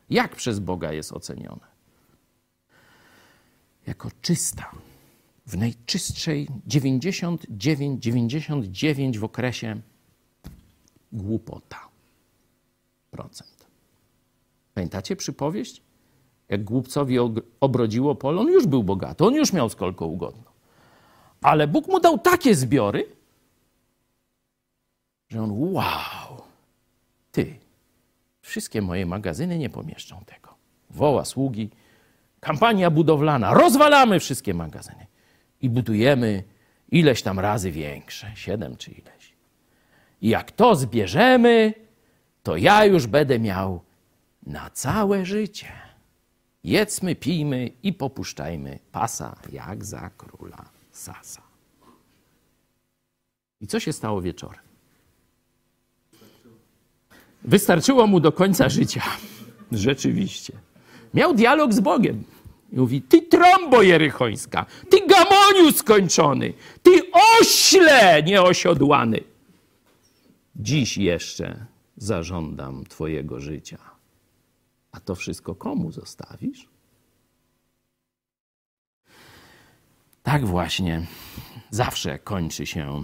[0.09, 1.71] Jak przez Boga jest ocenione?
[3.87, 4.71] Jako czysta.
[5.51, 9.81] W najczystszej 99, 99 w okresie
[11.11, 11.79] głupota.
[13.11, 13.67] Procent.
[14.73, 15.81] Pamiętacie przypowieść?
[16.49, 17.17] Jak głupcowi
[17.59, 20.51] obrodziło pole, on już był bogaty, on już miał skolko ugodno.
[21.41, 23.05] Ale Bóg mu dał takie zbiory,
[25.29, 26.41] że on wow,
[27.31, 27.59] ty,
[28.41, 30.55] wszystkie moje magazyny nie pomieszczą tego.
[30.89, 31.69] Woła sługi,
[32.39, 35.10] kampania budowlana, rozwalamy wszystkie magazyny
[35.61, 36.43] i budujemy
[36.91, 39.33] ileś tam razy większe, siedem czy ileś.
[40.21, 41.73] I jak to zbierzemy,
[42.43, 43.81] to ja już będę miał
[44.45, 45.67] na całe życie.
[46.63, 51.41] Jedzmy, pijmy i popuszczajmy pasa jak za króla Sasa.
[53.61, 54.61] I co się stało wieczorem?
[57.43, 59.03] Wystarczyło mu do końca życia.
[59.71, 60.53] Rzeczywiście.
[61.13, 62.23] Miał dialog z Bogiem.
[62.71, 66.53] I mówi, ty trąbo jerychońska, ty gamoniu skończony,
[66.83, 66.91] ty
[67.39, 69.23] ośle nieosiodłany.
[70.55, 71.65] Dziś jeszcze
[71.97, 73.77] zażądam twojego życia.
[74.91, 76.67] A to wszystko komu zostawisz?
[80.23, 81.05] Tak właśnie
[81.69, 83.03] zawsze kończy się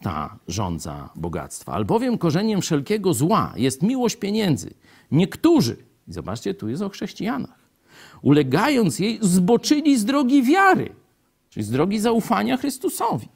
[0.00, 1.72] ta rządza bogactwa.
[1.72, 4.74] Albowiem korzeniem wszelkiego zła jest miłość pieniędzy.
[5.10, 5.76] Niektórzy,
[6.08, 7.58] zobaczcie, tu jest o chrześcijanach,
[8.22, 10.94] ulegając jej, zboczyli z drogi wiary,
[11.52, 13.28] czyli z drogi zaufania Chrystusowi.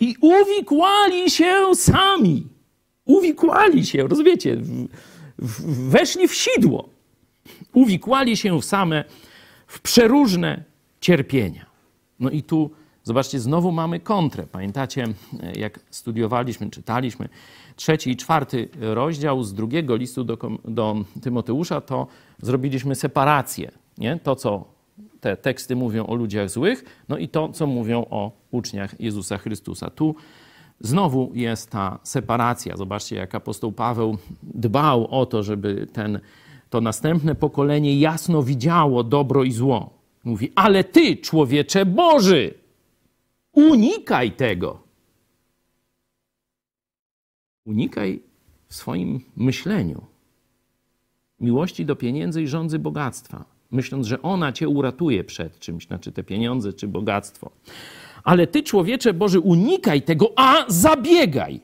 [0.00, 2.46] I uwikłali się sami.
[3.04, 4.86] Uwikłali się, rozumiecie, w,
[5.38, 6.88] w, weszli w sidło.
[7.72, 9.04] Uwikłali się w same,
[9.66, 10.64] w przeróżne
[11.00, 11.66] cierpienia.
[12.20, 12.70] No i tu
[13.06, 14.46] Zobaczcie, znowu mamy kontrę.
[14.52, 15.08] Pamiętacie,
[15.56, 17.28] jak studiowaliśmy, czytaliśmy
[17.76, 22.06] trzeci i czwarty rozdział z drugiego listu do, do Tymoteusza, to
[22.42, 23.70] zrobiliśmy separację.
[23.98, 24.18] Nie?
[24.22, 24.64] To, co
[25.20, 29.90] te teksty mówią o ludziach złych, no i to, co mówią o uczniach Jezusa Chrystusa.
[29.90, 30.14] Tu
[30.80, 32.76] znowu jest ta separacja.
[32.76, 36.20] Zobaczcie, jak apostoł Paweł dbał o to, żeby ten,
[36.70, 39.90] to następne pokolenie jasno widziało dobro i zło.
[40.24, 42.54] Mówi, ale ty, człowiecze Boży,
[43.56, 44.82] Unikaj tego.
[47.64, 48.22] Unikaj
[48.68, 50.06] w swoim myśleniu
[51.40, 56.22] miłości do pieniędzy i rządzy bogactwa, myśląc, że ona cię uratuje przed czymś, znaczy te
[56.22, 57.50] pieniądze czy bogactwo.
[58.24, 61.60] Ale ty, człowiecze Boży, unikaj tego, a zabiegaj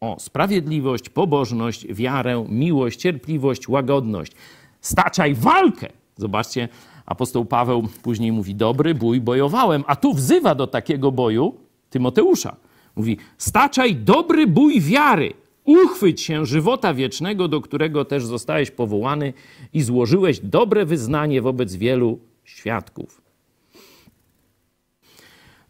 [0.00, 4.32] o sprawiedliwość, pobożność, wiarę, miłość, cierpliwość, łagodność.
[4.80, 5.88] Staczaj walkę.
[6.16, 6.68] Zobaczcie,
[7.06, 11.54] Apostoł Paweł później mówi: Dobry bój bojowałem, a tu wzywa do takiego boju
[11.90, 12.56] Tymoteusza.
[12.96, 15.32] Mówi: Staczaj dobry bój wiary,
[15.68, 19.32] uchwyć się żywota wiecznego, do którego też zostałeś powołany
[19.72, 23.22] i złożyłeś dobre wyznanie wobec wielu świadków.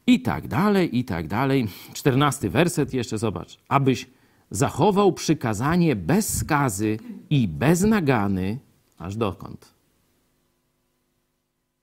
[0.07, 1.68] I tak dalej, i tak dalej.
[1.92, 3.59] Czternasty werset jeszcze zobacz.
[3.68, 4.07] Abyś
[4.51, 6.99] zachował przykazanie bez skazy
[7.30, 8.59] i bez nagany,
[8.99, 9.74] aż dokąd?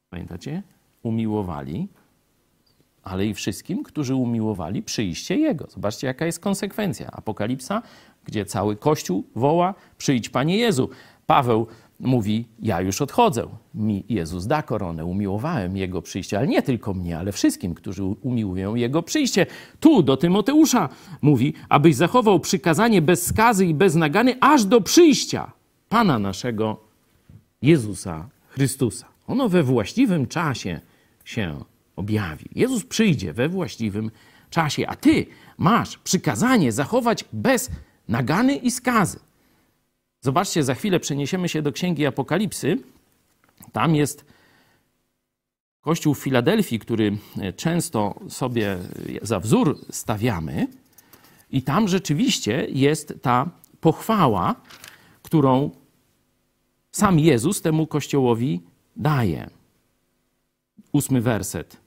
[0.09, 0.63] Pamiętacie?
[1.03, 1.88] Umiłowali,
[3.06, 5.68] ale i wszystkim, którzy umiłowali przyjście Jego.
[5.70, 7.12] Zobaczcie, jaka jest konsekwencja.
[7.12, 7.82] Apokalipsa,
[8.26, 10.89] gdzie cały Kościół woła, przyjdź Panie Jezu.
[11.26, 11.68] Paweł
[11.99, 13.47] mówi, ja już odchodzę.
[13.76, 18.76] Mi Jezus da koronę, umiłowałem Jego przyjście, ale nie tylko mnie, ale wszystkim, którzy umiłują
[18.76, 19.45] Jego przyjście.
[19.80, 20.89] Tu do Tymoteusza
[21.22, 25.51] mówi, abyś zachował przykazanie bez skazy i bez nagany, aż do przyjścia
[25.89, 26.80] Pana naszego
[27.62, 29.08] Jezusa Chrystusa.
[29.28, 30.80] Ono we właściwym czasie
[31.26, 31.60] się
[31.95, 32.45] objawi.
[32.55, 34.11] Jezus przyjdzie we właściwym
[34.49, 35.25] czasie, a ty
[35.57, 37.71] masz przykazanie zachować bez
[38.07, 39.19] nagany i skazy.
[40.21, 42.77] Zobaczcie, za chwilę przeniesiemy się do Księgi Apokalipsy.
[43.71, 44.25] Tam jest
[45.81, 47.17] Kościół w Filadelfii, który
[47.55, 48.77] często sobie
[49.21, 50.67] za wzór stawiamy,
[51.51, 53.49] i tam rzeczywiście jest ta
[53.81, 54.55] pochwała,
[55.23, 55.71] którą
[56.91, 58.61] sam Jezus temu kościołowi
[58.95, 59.49] daje.
[60.91, 61.77] Ósmy werset.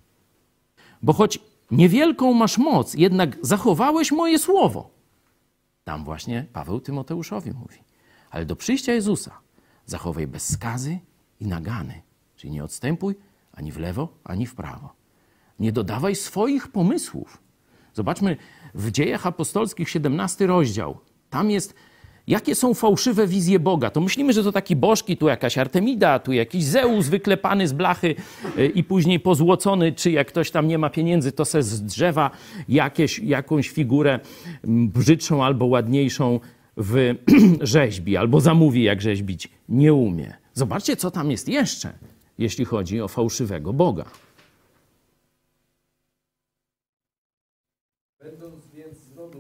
[1.03, 1.39] Bo choć
[1.71, 4.91] niewielką masz moc, jednak zachowałeś moje słowo.
[5.85, 7.79] Tam właśnie Paweł Tymoteuszowi mówi.
[8.31, 9.39] Ale do przyjścia Jezusa
[9.87, 10.99] zachowaj bez skazy
[11.41, 12.03] i nagany.
[12.37, 13.15] Czyli nie odstępuj
[13.53, 14.93] ani w lewo, ani w prawo.
[15.59, 17.43] Nie dodawaj swoich pomysłów.
[17.95, 18.37] Zobaczmy
[18.75, 20.99] w dziejach apostolskich 17 rozdział.
[21.31, 21.75] Tam jest
[22.29, 23.91] Jakie są fałszywe wizje Boga?
[23.91, 28.15] To myślimy, że to taki bożki, tu jakaś Artemida, tu jakiś Zeus wyklepany z blachy
[28.59, 32.31] y, i później pozłocony, czy jak ktoś tam nie ma pieniędzy, to se z drzewa
[32.69, 34.21] jakieś, jakąś figurę
[34.65, 36.41] brzydszą albo ładniejszą
[36.77, 37.15] w
[37.61, 39.49] rzeźbi, albo zamówi, jak rzeźbić.
[39.69, 40.35] Nie umie.
[40.55, 41.93] Zobaczcie, co tam jest jeszcze,
[42.39, 44.05] jeśli chodzi o fałszywego Boga.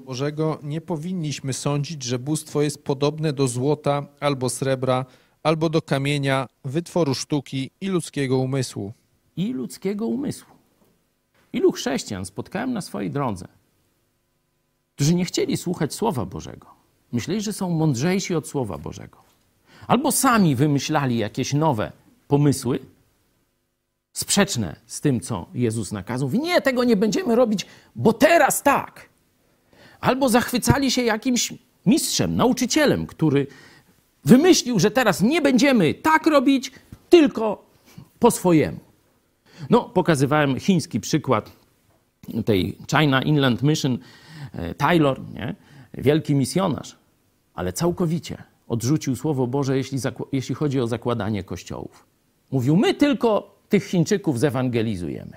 [0.09, 5.04] Bożego nie powinniśmy sądzić, że bóstwo jest podobne do złota albo srebra,
[5.42, 8.92] albo do kamienia, wytworu sztuki i ludzkiego umysłu.
[9.36, 10.54] I ludzkiego umysłu.
[11.52, 13.48] Ilu chrześcijan spotkałem na swojej drodze,
[14.94, 16.66] którzy nie chcieli słuchać Słowa Bożego.
[17.12, 19.18] Myśleli, że są mądrzejsi od Słowa Bożego.
[19.86, 21.92] Albo sami wymyślali jakieś nowe
[22.28, 22.78] pomysły,
[24.12, 26.30] sprzeczne z tym, co Jezus nakazał.
[26.30, 29.07] Nie, tego nie będziemy robić, bo teraz tak.
[30.01, 31.55] Albo zachwycali się jakimś
[31.86, 33.46] mistrzem, nauczycielem, który
[34.24, 36.72] wymyślił, że teraz nie będziemy tak robić,
[37.11, 37.64] tylko
[38.18, 38.78] po swojemu.
[39.70, 41.53] No, pokazywałem chiński przykład
[42.44, 43.99] tej China Inland Mission,
[44.53, 45.55] e, Taylor, nie?
[45.94, 46.96] wielki misjonarz,
[47.55, 49.99] ale całkowicie odrzucił Słowo Boże, jeśli,
[50.32, 52.07] jeśli chodzi o zakładanie kościołów.
[52.51, 55.36] Mówił, my tylko tych Chińczyków zewangelizujemy.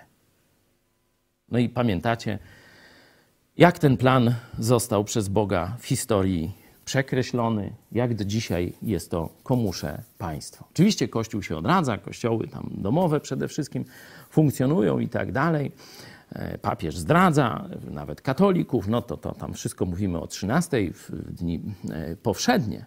[1.49, 2.39] No i pamiętacie,
[3.57, 10.01] jak ten plan został przez Boga w historii przekreślony, jak do dzisiaj jest to komusze
[10.17, 10.65] państwo.
[10.71, 13.85] Oczywiście Kościół się odradza, kościoły tam domowe przede wszystkim
[14.29, 15.71] funkcjonują i tak dalej.
[16.29, 21.61] E, papież zdradza, nawet katolików, no to, to tam wszystko mówimy o 13 w dni
[21.89, 22.85] e, powszednie.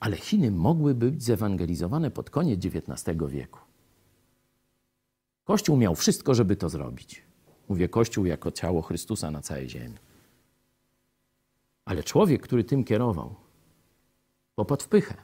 [0.00, 3.58] Ale Chiny mogły być zewangelizowane pod koniec XIX wieku.
[5.44, 7.29] Kościół miał wszystko, żeby to zrobić.
[7.70, 9.96] Mówię Kościół jako ciało Chrystusa na całej ziemi.
[11.84, 13.34] Ale człowiek, który tym kierował,
[14.54, 15.14] popadł w pychę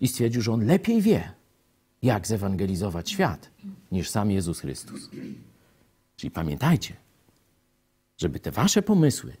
[0.00, 1.32] i stwierdził, że on lepiej wie,
[2.02, 3.50] jak zewangelizować świat,
[3.92, 5.10] niż sam Jezus Chrystus.
[6.16, 6.96] Czyli pamiętajcie,
[8.16, 9.36] żeby te wasze pomysły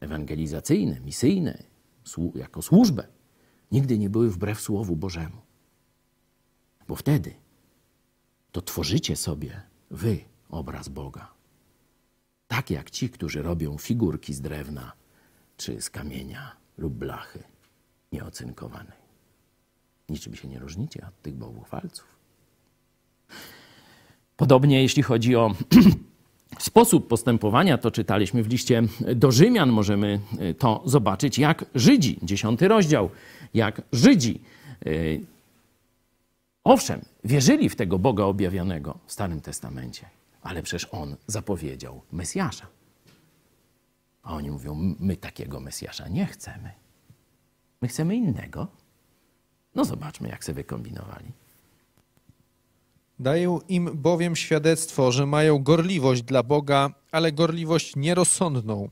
[0.00, 1.62] ewangelizacyjne, misyjne,
[2.34, 3.06] jako służbę,
[3.72, 5.36] nigdy nie były wbrew Słowu Bożemu.
[6.88, 7.34] Bo wtedy
[8.52, 11.28] to tworzycie sobie wy obraz Boga.
[12.48, 14.92] Tak jak ci, którzy robią figurki z drewna
[15.56, 17.42] czy z kamienia lub blachy
[18.12, 19.00] nieocynkowanej.
[20.08, 22.06] Niczym się nie różnicie od tych bałwochwalców.
[24.36, 25.54] Podobnie jeśli chodzi o
[26.58, 28.82] sposób postępowania, to czytaliśmy w liście
[29.14, 33.10] do Rzymian, możemy y, to zobaczyć, jak Żydzi, dziesiąty rozdział,
[33.54, 34.40] jak Żydzi,
[34.86, 35.20] y,
[36.64, 40.06] owszem, wierzyli w tego Boga objawionego w Starym Testamencie,
[40.42, 42.66] ale przecież On zapowiedział Mesjasza.
[44.22, 46.70] A oni mówią, my takiego Mesjasza nie chcemy.
[47.82, 48.66] My chcemy innego.
[49.74, 51.32] No zobaczmy, jak sobie wykombinowali.
[53.18, 58.88] Daję im bowiem świadectwo, że mają gorliwość dla Boga, ale gorliwość nierozsądną,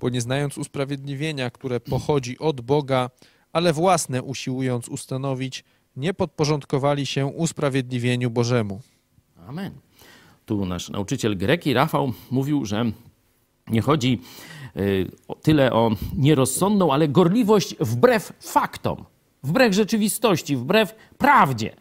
[0.00, 3.10] bo nie znając usprawiedliwienia, które pochodzi od Boga,
[3.52, 5.64] ale własne usiłując ustanowić,
[5.96, 8.80] nie podporządkowali się usprawiedliwieniu Bożemu.
[9.46, 9.72] Amen.
[10.46, 12.84] Tu nasz nauczyciel greki Rafał mówił, że
[13.68, 14.20] nie chodzi
[14.76, 15.10] y,
[15.42, 19.04] tyle o nierozsądną, ale gorliwość wbrew faktom,
[19.42, 21.76] wbrew rzeczywistości, wbrew prawdzie.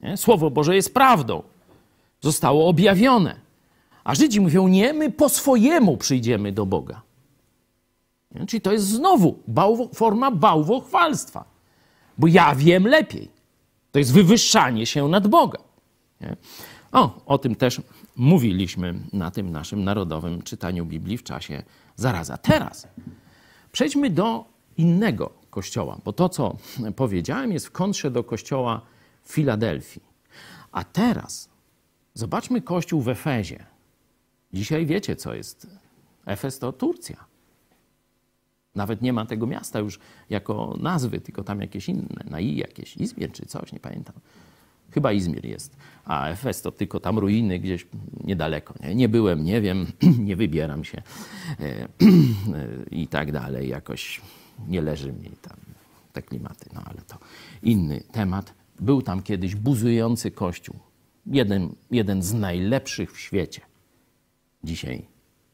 [0.00, 0.16] Nie?
[0.16, 1.42] Słowo Boże jest prawdą.
[2.20, 3.36] Zostało objawione.
[4.04, 7.02] A Żydzi mówią, nie, my po swojemu przyjdziemy do Boga.
[8.34, 8.46] Nie?
[8.46, 11.44] Czyli to jest znowu bałwo, forma bałwochwalstwa.
[12.18, 13.28] Bo ja wiem lepiej.
[13.92, 15.58] To jest wywyższanie się nad Boga.
[16.20, 16.36] Nie?
[16.92, 17.80] O, o tym też
[18.16, 21.62] mówiliśmy na tym naszym narodowym czytaniu Biblii w czasie
[21.96, 22.36] zaraza.
[22.36, 22.88] Teraz
[23.72, 24.44] przejdźmy do
[24.76, 26.56] innego kościoła, bo to, co
[26.96, 28.80] powiedziałem, jest w kontrze do kościoła
[29.22, 30.02] w Filadelfii.
[30.72, 31.48] A teraz
[32.14, 33.66] zobaczmy kościół w Efezie.
[34.52, 35.66] Dzisiaj wiecie, co jest.
[36.26, 37.24] Efes to Turcja.
[38.74, 39.98] Nawet nie ma tego miasta już
[40.30, 44.14] jako nazwy, tylko tam jakieś inne, na i jakieś, Izmir czy coś, nie pamiętam.
[44.94, 47.86] Chyba Izmir jest, a Efes to tylko tam ruiny gdzieś
[48.24, 48.74] niedaleko.
[48.80, 49.86] Nie, nie byłem, nie wiem,
[50.28, 51.02] nie wybieram się
[51.60, 51.88] e,
[52.90, 53.68] i tak dalej.
[53.68, 54.20] Jakoś
[54.68, 55.56] nie leży mi tam
[56.12, 57.18] te klimaty, no ale to
[57.62, 58.54] inny temat.
[58.80, 60.76] Był tam kiedyś buzujący kościół.
[61.26, 63.60] Jeden, jeden z najlepszych w świecie.
[64.64, 65.06] Dzisiaj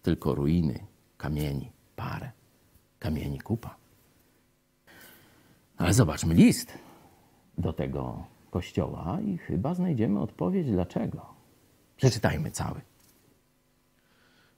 [0.02, 0.78] tylko ruiny,
[1.16, 2.30] kamieni, parę.
[2.98, 3.76] Kamieni kupa.
[5.76, 6.72] Ale zobaczmy list
[7.58, 11.26] do tego kościoła i chyba znajdziemy odpowiedź dlaczego.
[11.96, 12.80] Przeczytajmy cały.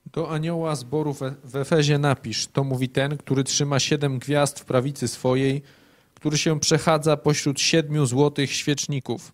[0.05, 5.07] Do anioła zboru w Efezie napisz, to mówi ten, który trzyma siedem gwiazd w prawicy
[5.07, 5.61] swojej,
[6.13, 9.33] który się przechadza pośród siedmiu złotych świeczników.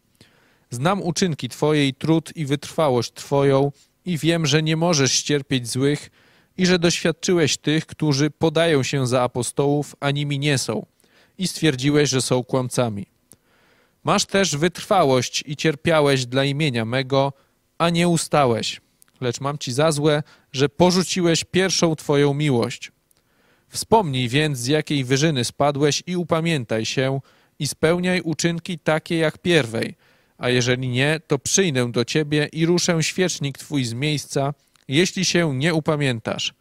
[0.69, 3.71] Znam uczynki Twoje i trud i wytrwałość Twoją
[4.05, 6.09] i wiem, że nie możesz ścierpieć złych
[6.57, 10.85] i że doświadczyłeś tych, którzy podają się za apostołów, a nimi nie są
[11.37, 13.05] i stwierdziłeś, że są kłamcami.
[14.07, 17.33] Masz też wytrwałość i cierpiałeś dla imienia mego,
[17.77, 18.81] a nie ustałeś.
[19.21, 22.91] Lecz mam ci za złe, że porzuciłeś pierwszą twoją miłość.
[23.69, 27.19] Wspomnij więc, z jakiej wyżyny spadłeś i upamiętaj się
[27.59, 29.95] i spełniaj uczynki takie jak pierwej,
[30.37, 34.53] a jeżeli nie, to przyjdę do ciebie i ruszę świecznik twój z miejsca,
[34.87, 36.53] jeśli się nie upamiętasz.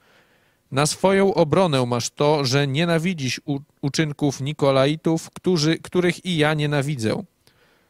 [0.71, 3.41] Na swoją obronę masz to, że nienawidzisz
[3.81, 7.23] uczynków Nikolaitów, którzy, których i ja nienawidzę.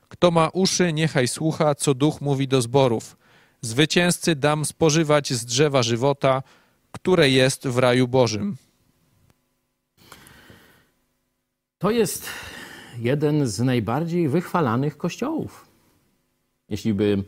[0.08, 3.16] Kto ma uszy, niechaj słucha, co duch mówi do zborów.
[3.60, 6.42] Zwycięzcy dam spożywać z drzewa żywota,
[6.92, 8.56] które jest w raju Bożym.
[11.78, 12.26] To jest
[12.98, 15.66] jeden z najbardziej wychwalanych kościołów.
[16.68, 17.24] Jeśli by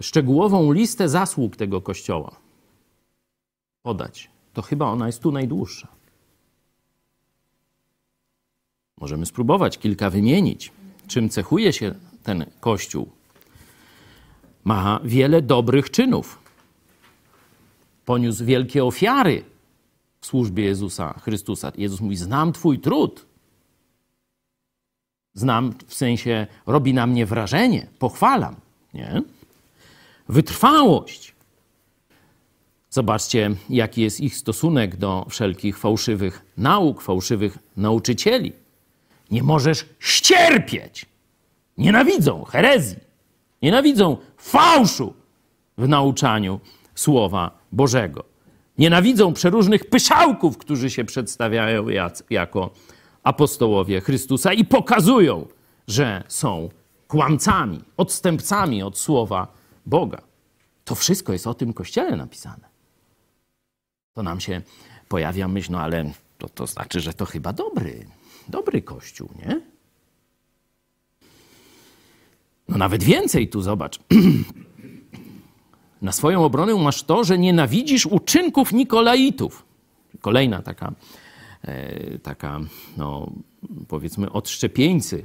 [0.00, 2.36] szczegółową listę zasług tego kościoła
[3.82, 5.88] podać, to chyba ona jest tu najdłuższa.
[9.00, 10.72] Możemy spróbować kilka wymienić,
[11.06, 13.08] czym cechuje się ten kościół.
[14.64, 16.38] Ma wiele dobrych czynów.
[18.04, 19.44] Poniósł wielkie ofiary
[20.20, 21.72] w służbie Jezusa Chrystusa.
[21.78, 23.26] Jezus mówi: Znam Twój trud.
[25.34, 28.56] Znam w sensie, robi na mnie wrażenie, pochwalam.
[28.94, 29.22] Nie?
[30.28, 31.34] Wytrwałość.
[32.90, 38.52] Zobaczcie, jaki jest ich stosunek do wszelkich fałszywych nauk, fałszywych nauczycieli.
[39.34, 41.06] Nie możesz ścierpieć.
[41.78, 42.96] Nienawidzą herezji,
[43.62, 45.14] nienawidzą fałszu
[45.78, 46.60] w nauczaniu
[46.94, 48.24] Słowa Bożego.
[48.78, 51.86] Nienawidzą przeróżnych pyszałków, którzy się przedstawiają
[52.30, 52.70] jako
[53.22, 55.46] apostołowie Chrystusa i pokazują,
[55.88, 56.68] że są
[57.08, 59.52] kłamcami, odstępcami od Słowa
[59.86, 60.22] Boga.
[60.84, 62.68] To wszystko jest o tym kościele napisane.
[64.12, 64.62] To nam się
[65.08, 68.06] pojawia myśl, no ale to, to znaczy, że to chyba dobry,
[68.48, 69.60] dobry kościół, nie?
[72.68, 73.98] No nawet więcej tu zobacz.
[76.02, 79.64] Na swoją obronę masz to, że nienawidzisz uczynków Nikolaitów.
[80.20, 80.92] Kolejna taka,
[81.62, 82.60] e, taka
[82.96, 83.30] no,
[83.88, 85.24] powiedzmy, odszczepieńcy,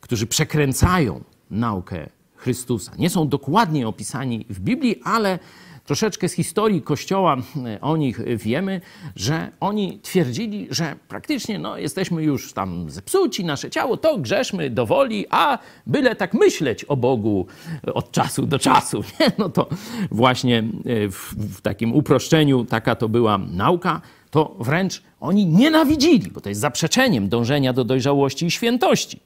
[0.00, 2.92] którzy przekręcają naukę Chrystusa.
[2.98, 5.38] Nie są dokładnie opisani w Biblii, ale
[5.84, 7.36] troszeczkę z historii Kościoła
[7.66, 8.80] e, o nich wiemy,
[9.16, 14.86] że oni twierdzili, że praktycznie no, jesteśmy już tam zepsuci, nasze ciało, to grzeszmy do
[14.86, 17.46] woli, a byle tak myśleć o Bogu
[17.94, 19.04] od czasu do czasu.
[19.20, 19.32] Nie?
[19.38, 19.68] No to
[20.10, 20.62] właśnie e,
[21.08, 24.00] w, w takim uproszczeniu taka to była nauka,
[24.30, 29.20] to wręcz oni nienawidzili, bo to jest zaprzeczeniem dążenia do dojrzałości i świętości.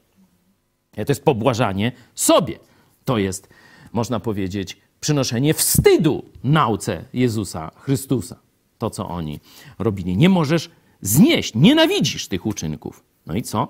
[0.94, 2.59] To jest pobłażanie sobie.
[3.05, 3.48] To jest,
[3.93, 8.37] można powiedzieć, przynoszenie wstydu nauce Jezusa Chrystusa.
[8.79, 9.41] To, co oni
[9.79, 10.16] robili.
[10.16, 10.70] Nie możesz
[11.01, 13.05] znieść, nienawidzisz tych uczynków.
[13.27, 13.69] No i co?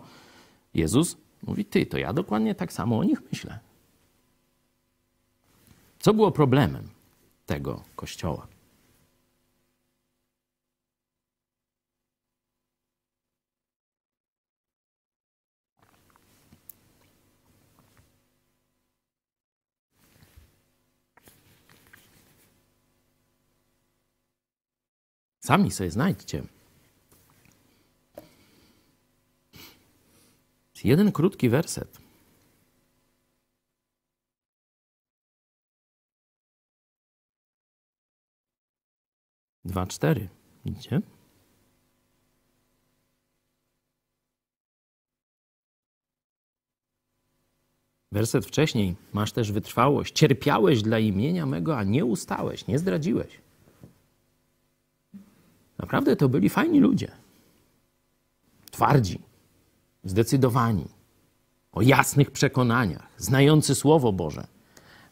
[0.75, 3.59] Jezus mówi, ty, to ja dokładnie tak samo o nich myślę.
[5.99, 6.89] Co było problemem
[7.47, 8.47] tego kościoła?
[25.49, 26.43] Sami sobie znajdźcie.
[30.85, 31.99] Jeden krótki werset.
[39.65, 40.29] Dwa, cztery.
[40.65, 41.01] Widzicie?
[48.12, 48.97] Werset wcześniej.
[49.12, 50.15] Masz też wytrwałość.
[50.15, 53.48] Cierpiałeś dla imienia mego, a nie ustałeś, nie zdradziłeś.
[55.79, 57.11] Naprawdę to byli fajni ludzie.
[58.71, 59.19] Twardzi,
[60.05, 60.85] zdecydowani,
[61.73, 64.47] o jasnych przekonaniach, znający Słowo Boże,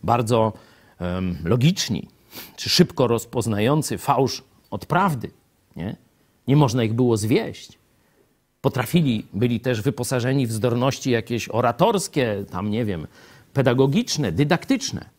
[0.03, 0.53] bardzo
[0.99, 2.09] em, logiczni,
[2.57, 5.31] czy szybko rozpoznający fałsz od prawdy.
[5.77, 5.97] Nie?
[6.49, 7.79] nie można ich było zwieść.
[8.61, 13.07] Potrafili, byli też wyposażeni w zdolności jakieś oratorskie, tam nie wiem,
[13.53, 15.11] pedagogiczne, dydaktyczne,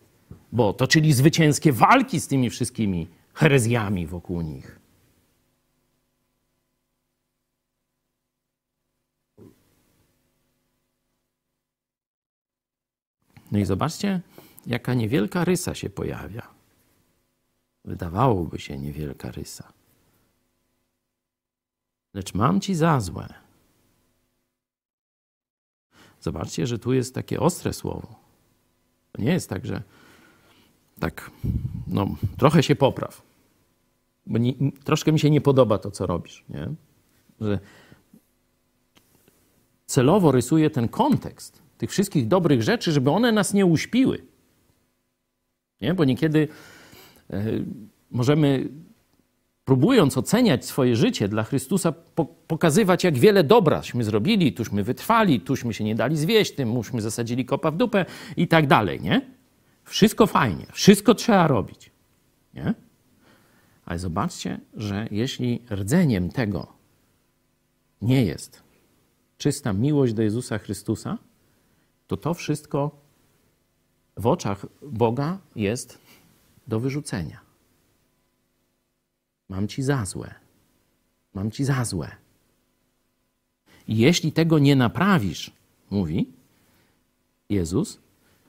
[0.52, 4.77] bo toczyli zwycięskie walki z tymi wszystkimi herezjami wokół nich.
[13.52, 14.22] No i zobaczcie,
[14.66, 16.48] jaka niewielka rysa się pojawia.
[17.86, 19.74] Wydawałoby się niewielka rysa.
[22.14, 23.34] Lecz mam ci za złe.
[26.22, 28.16] Zobaczcie, że tu jest takie ostre słowo.
[29.12, 29.82] To nie jest tak, że
[31.00, 31.32] tak,
[31.88, 33.22] no, trochę się popraw.
[34.26, 34.54] Bo nie,
[34.84, 36.46] troszkę mi się nie podoba to, co robisz.
[36.50, 36.70] Nie?
[37.42, 37.60] Że
[39.86, 44.22] celowo rysuje ten kontekst tych wszystkich dobrych rzeczy, żeby one nas nie uśpiły.
[45.82, 45.94] Nie?
[45.94, 46.48] Bo niekiedy
[47.30, 47.44] e,
[48.12, 48.70] możemy,
[49.66, 55.74] próbując oceniać swoje życie dla Chrystusa, po, pokazywać, jak wiele dobraśmy zrobili, tuśmy wytrwali, tuśmy
[55.74, 58.06] się nie dali zwieść, tym muśmy zasadzili kopa w dupę
[58.38, 59.22] i tak dalej, nie?
[59.84, 61.92] Wszystko fajnie, wszystko trzeba robić,
[62.54, 62.74] nie?
[63.86, 66.74] Ale zobaczcie, że jeśli rdzeniem tego
[68.02, 68.68] nie jest
[69.38, 71.18] czysta miłość do Jezusa Chrystusa,
[72.08, 72.92] to to wszystko
[74.18, 75.98] w oczach Boga jest
[76.68, 77.40] do wyrzucenia.
[79.50, 80.36] Mam ci za złe.
[81.34, 82.12] Mam ci za złe.
[83.88, 85.52] I jeśli tego nie naprawisz,
[85.90, 86.30] mówi
[87.50, 88.00] Jezus,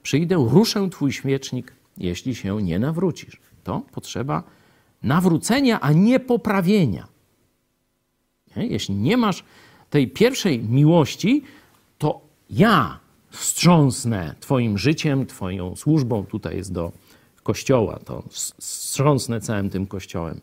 [0.02, 3.40] przyjdę, ruszę twój świecznik, jeśli się nie nawrócisz.
[3.64, 4.42] To potrzeba
[5.02, 7.08] nawrócenia, a nie poprawienia.
[8.56, 9.44] Jeśli nie masz
[9.90, 11.42] tej pierwszej miłości,
[11.98, 12.20] to
[12.50, 16.26] ja wstrząsnę Twoim życiem, Twoją służbą.
[16.26, 16.92] Tutaj jest do
[17.42, 20.40] kościoła, to wstrząsnę całym tym kościołem.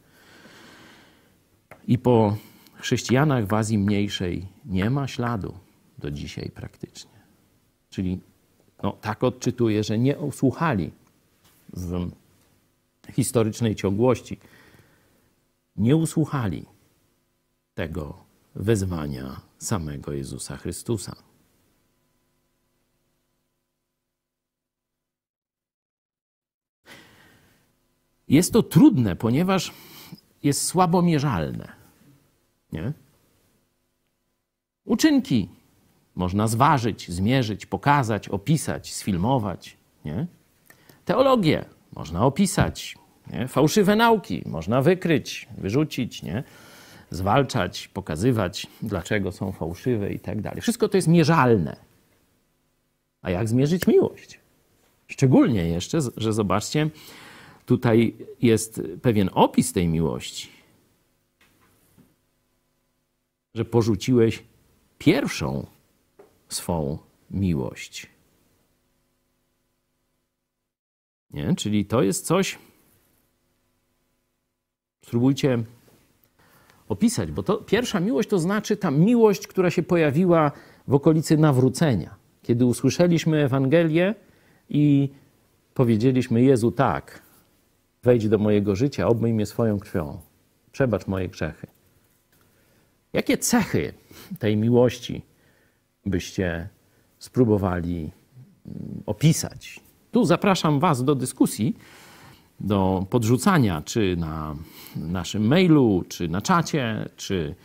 [1.87, 2.37] I po
[2.75, 5.53] chrześcijanach w Azji Mniejszej nie ma śladu
[5.97, 7.11] do dzisiaj praktycznie.
[7.89, 8.19] Czyli
[8.83, 10.91] no, tak odczytuję, że nie usłuchali
[11.73, 12.09] w
[13.11, 14.39] historycznej ciągłości,
[15.75, 16.65] nie usłuchali
[17.73, 18.17] tego
[18.55, 21.15] wezwania samego Jezusa Chrystusa.
[28.27, 29.71] Jest to trudne, ponieważ
[30.43, 31.71] jest słabo mierzalne.
[32.71, 32.93] Nie?
[34.85, 35.49] Uczynki
[36.15, 39.77] można zważyć, zmierzyć, pokazać, opisać, sfilmować.
[40.05, 40.27] Nie?
[41.05, 41.65] Teologię
[41.95, 42.97] można opisać.
[43.33, 43.47] Nie?
[43.47, 46.43] Fałszywe nauki można wykryć, wyrzucić, nie?
[47.09, 50.61] zwalczać, pokazywać, dlaczego są fałszywe i tak dalej.
[50.61, 51.75] Wszystko to jest mierzalne.
[53.21, 54.39] A jak zmierzyć miłość?
[55.07, 56.89] Szczególnie jeszcze, że zobaczcie,
[57.65, 60.49] tutaj jest pewien opis tej miłości,
[63.53, 64.43] że porzuciłeś
[64.97, 65.65] pierwszą
[66.49, 66.97] swą
[67.31, 68.09] miłość.
[71.31, 71.55] Nie?
[71.55, 72.57] Czyli to jest coś.
[75.01, 75.63] Spróbujcie
[76.89, 80.51] opisać, bo to pierwsza miłość to znaczy ta miłość, która się pojawiła
[80.87, 82.15] w okolicy nawrócenia.
[82.43, 84.15] Kiedy usłyszeliśmy Ewangelię
[84.69, 85.09] i
[85.73, 87.24] powiedzieliśmy Jezu tak,
[88.05, 90.19] wejdź do mojego życia, obmyj mnie swoją krwią,
[90.71, 91.67] przebacz moje grzechy.
[93.13, 93.93] Jakie cechy
[94.39, 95.21] tej miłości
[96.05, 96.69] byście
[97.19, 98.11] spróbowali
[98.65, 99.79] mm, opisać?
[100.11, 101.77] Tu zapraszam Was do dyskusji,
[102.59, 104.55] do podrzucania, czy na
[104.95, 107.55] naszym mailu, czy na czacie, czy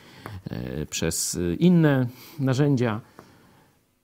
[0.50, 2.06] e, przez inne
[2.38, 3.00] narzędzia.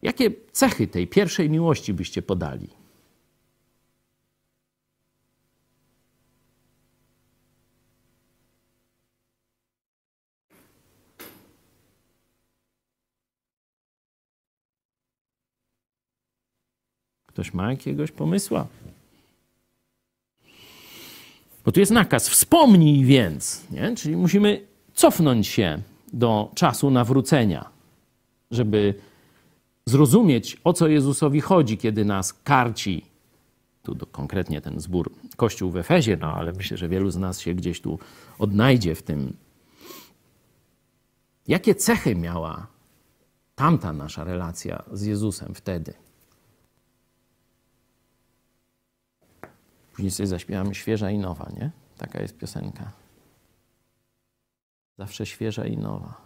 [0.03, 2.69] Jakie cechy tej pierwszej miłości byście podali?
[17.37, 18.67] Ktoś ma jakiegoś pomysła?
[21.65, 23.97] Bo tu jest nakaz, wspomnij więc, nie?
[23.97, 25.83] czyli musimy cofnąć się
[26.13, 27.71] do czasu nawrócenia,
[28.51, 28.95] żeby
[29.87, 33.05] zrozumieć, o co Jezusowi chodzi, kiedy nas karci.
[33.83, 37.55] Tu konkretnie ten zbór Kościół w Efezie, no ale myślę, że wielu z nas się
[37.55, 37.99] gdzieś tu
[38.39, 39.37] odnajdzie w tym.
[41.49, 42.67] Jakie cechy miała
[43.55, 46.06] tamta nasza relacja z Jezusem wtedy?
[49.97, 51.71] Później sobie zaśpiewamy świeża i nowa, nie?
[51.99, 52.93] Taka jest piosenka.
[54.99, 56.21] Zawsze świeża i nowa.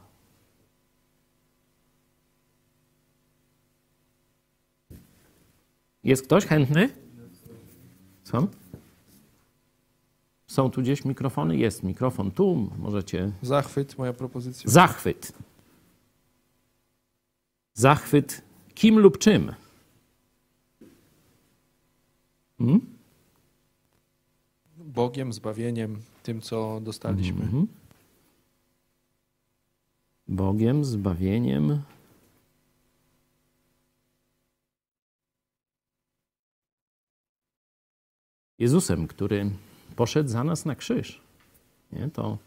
[6.05, 6.91] Jest ktoś chętny?
[8.25, 8.47] Są?
[10.47, 11.57] Są tu gdzieś mikrofony?
[11.57, 13.33] Jest mikrofon tu, możecie.
[13.43, 14.71] Zachwyt, moja propozycja.
[14.71, 15.33] Zachwyt.
[17.75, 18.43] Zachwyt
[18.75, 19.55] kim lub czym?
[22.59, 23.00] Hmm?
[24.95, 27.43] Bogiem, zbawieniem, tym, co dostaliśmy.
[27.43, 27.67] Mhm.
[30.29, 31.83] Bogiem, zbawieniem.
[38.59, 39.51] Jezusem, który
[39.97, 41.21] poszedł za nas na krzyż.
[41.93, 42.09] Nie?
[42.09, 42.39] To,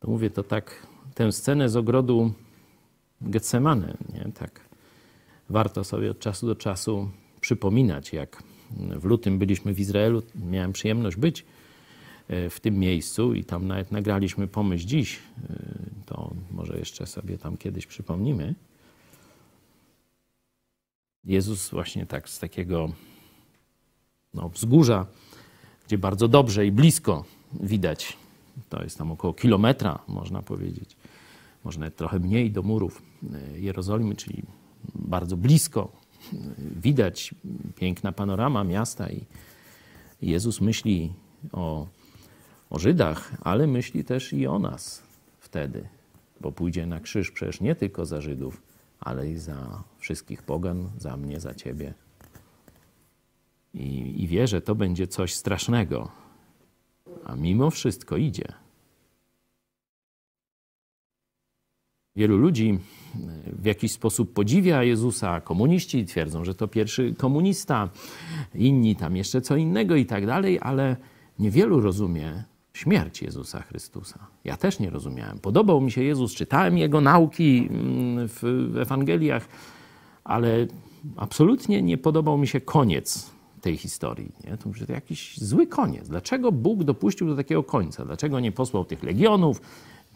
[0.00, 2.32] to mówię to tak, tę scenę z ogrodu
[3.20, 4.32] Getsemane, nie?
[4.32, 4.60] tak
[5.48, 8.42] warto sobie od czasu do czasu przypominać, jak
[8.76, 11.44] w lutym byliśmy w Izraelu, miałem przyjemność być
[12.28, 15.18] e, w tym miejscu i tam nawet nagraliśmy pomyśl dziś.
[15.50, 15.64] E,
[16.06, 18.54] to może jeszcze sobie tam kiedyś przypomnimy.
[21.24, 22.92] Jezus właśnie tak z takiego
[24.34, 25.06] no, wzgórza,
[25.86, 27.24] gdzie bardzo dobrze i blisko
[27.60, 28.16] widać,
[28.68, 30.96] to jest tam około kilometra, można powiedzieć,
[31.64, 33.02] może nawet trochę mniej do murów
[33.32, 34.42] e, Jerozolimy, czyli
[34.94, 35.99] bardzo blisko
[36.58, 37.34] widać
[37.76, 39.24] piękna panorama miasta i
[40.22, 41.12] Jezus myśli
[41.52, 41.86] o
[42.70, 45.02] o Żydach, ale myśli też i o nas
[45.40, 45.88] wtedy,
[46.40, 48.62] bo pójdzie na krzyż przecież nie tylko za Żydów,
[49.00, 51.94] ale i za wszystkich pogan, za mnie, za ciebie.
[53.74, 56.10] I, i wie, że to będzie coś strasznego,
[57.24, 58.52] a mimo wszystko idzie.
[62.16, 62.78] Wielu ludzi
[63.46, 65.40] w jakiś sposób podziwia Jezusa.
[65.40, 67.88] Komuniści twierdzą, że to pierwszy komunista,
[68.54, 70.96] inni tam jeszcze co innego i tak dalej, ale
[71.38, 74.26] niewielu rozumie śmierć Jezusa Chrystusa.
[74.44, 75.38] Ja też nie rozumiałem.
[75.38, 79.48] Podobał mi się Jezus, czytałem jego nauki mm, w Ewangeliach,
[80.24, 80.66] ale
[81.16, 83.30] absolutnie nie podobał mi się koniec
[83.60, 84.32] tej historii.
[84.44, 84.56] Nie?
[84.56, 86.08] To jakiś zły koniec.
[86.08, 88.04] Dlaczego Bóg dopuścił do takiego końca?
[88.04, 89.60] Dlaczego nie posłał tych legionów,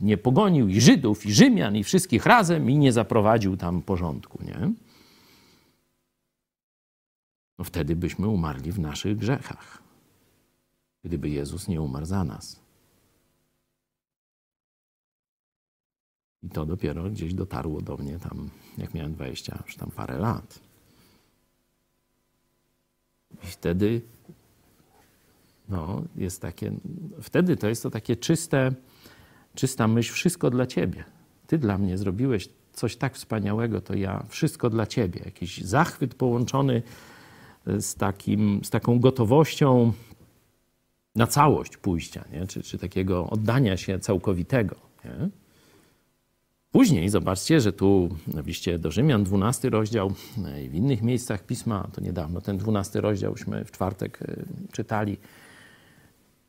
[0.00, 4.72] nie pogonił i Żydów, i Rzymian, i wszystkich razem i nie zaprowadził tam porządku, nie?
[7.58, 9.82] No wtedy byśmy umarli w naszych grzechach.
[11.04, 12.60] Gdyby Jezus nie umarł za nas.
[16.42, 20.60] I to dopiero gdzieś dotarło do mnie tam, jak miałem 20 już tam parę lat.
[23.42, 24.00] I wtedy,
[25.68, 26.72] no, jest takie,
[27.22, 28.72] wtedy to jest to takie czyste,
[29.54, 31.04] czysta myśl, wszystko dla Ciebie.
[31.46, 35.20] Ty dla mnie zrobiłeś coś tak wspaniałego, to ja wszystko dla Ciebie.
[35.24, 36.82] Jakiś zachwyt połączony
[37.66, 39.92] z, takim, z taką gotowością
[41.14, 42.46] na całość pójścia, nie?
[42.46, 44.76] Czy, czy takiego oddania się całkowitego.
[45.04, 45.28] Nie?
[46.72, 50.12] Później zobaczcie, że tu w liście do Rzymian, 12 rozdział
[50.64, 54.36] i w innych miejscach pisma, to niedawno ten 12 rozdziałśmy w czwartek e,
[54.72, 55.16] czytali,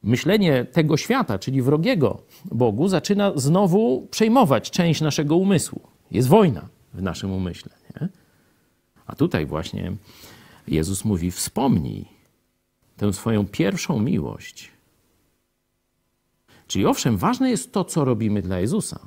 [0.06, 5.82] myślenie tego świata, czyli wrogiego Bogu, zaczyna znowu przejmować część naszego umysłu.
[6.11, 7.72] Jest wojna w naszym umyśle.
[8.02, 8.10] Nie?
[9.06, 9.95] A tutaj właśnie
[10.68, 12.06] Jezus mówi: wspomnij
[12.98, 14.72] tę swoją pierwszą miłość.
[16.68, 18.99] Czyli owszem, ważne jest to, co robimy dla Jezusa.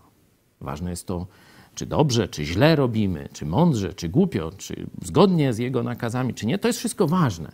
[0.60, 1.26] Ważne jest to,
[1.74, 6.46] czy dobrze, czy źle robimy, czy mądrze, czy głupio, czy zgodnie z Jego nakazami, czy
[6.46, 6.58] nie.
[6.58, 7.52] To jest wszystko ważne.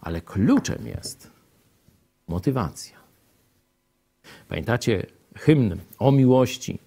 [0.00, 1.37] Ale kluczem jest
[2.28, 2.98] motywacja.
[4.48, 6.78] Pamiętacie hymn o miłości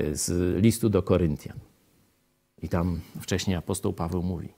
[0.00, 1.58] y, z listu do Koryntian.
[2.62, 4.48] I tam wcześniej apostoł Paweł mówi: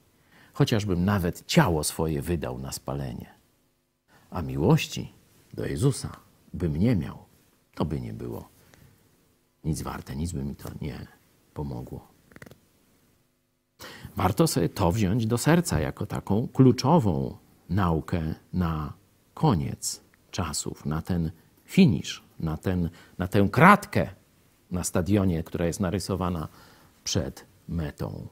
[0.53, 3.29] Chociażbym nawet ciało swoje wydał na spalenie,
[4.31, 5.13] a miłości
[5.53, 6.19] do Jezusa
[6.53, 7.17] bym nie miał,
[7.75, 8.49] to by nie było
[9.63, 11.07] nic warte, nic by mi to nie
[11.53, 12.07] pomogło.
[14.15, 17.37] Warto sobie to wziąć do serca jako taką kluczową
[17.69, 18.93] naukę na
[19.39, 20.01] koniec
[20.31, 21.31] czasów, na ten
[21.65, 24.09] finisz, na, ten, na tę kratkę
[24.71, 26.47] na stadionie, która jest narysowana
[27.03, 28.27] przed metą.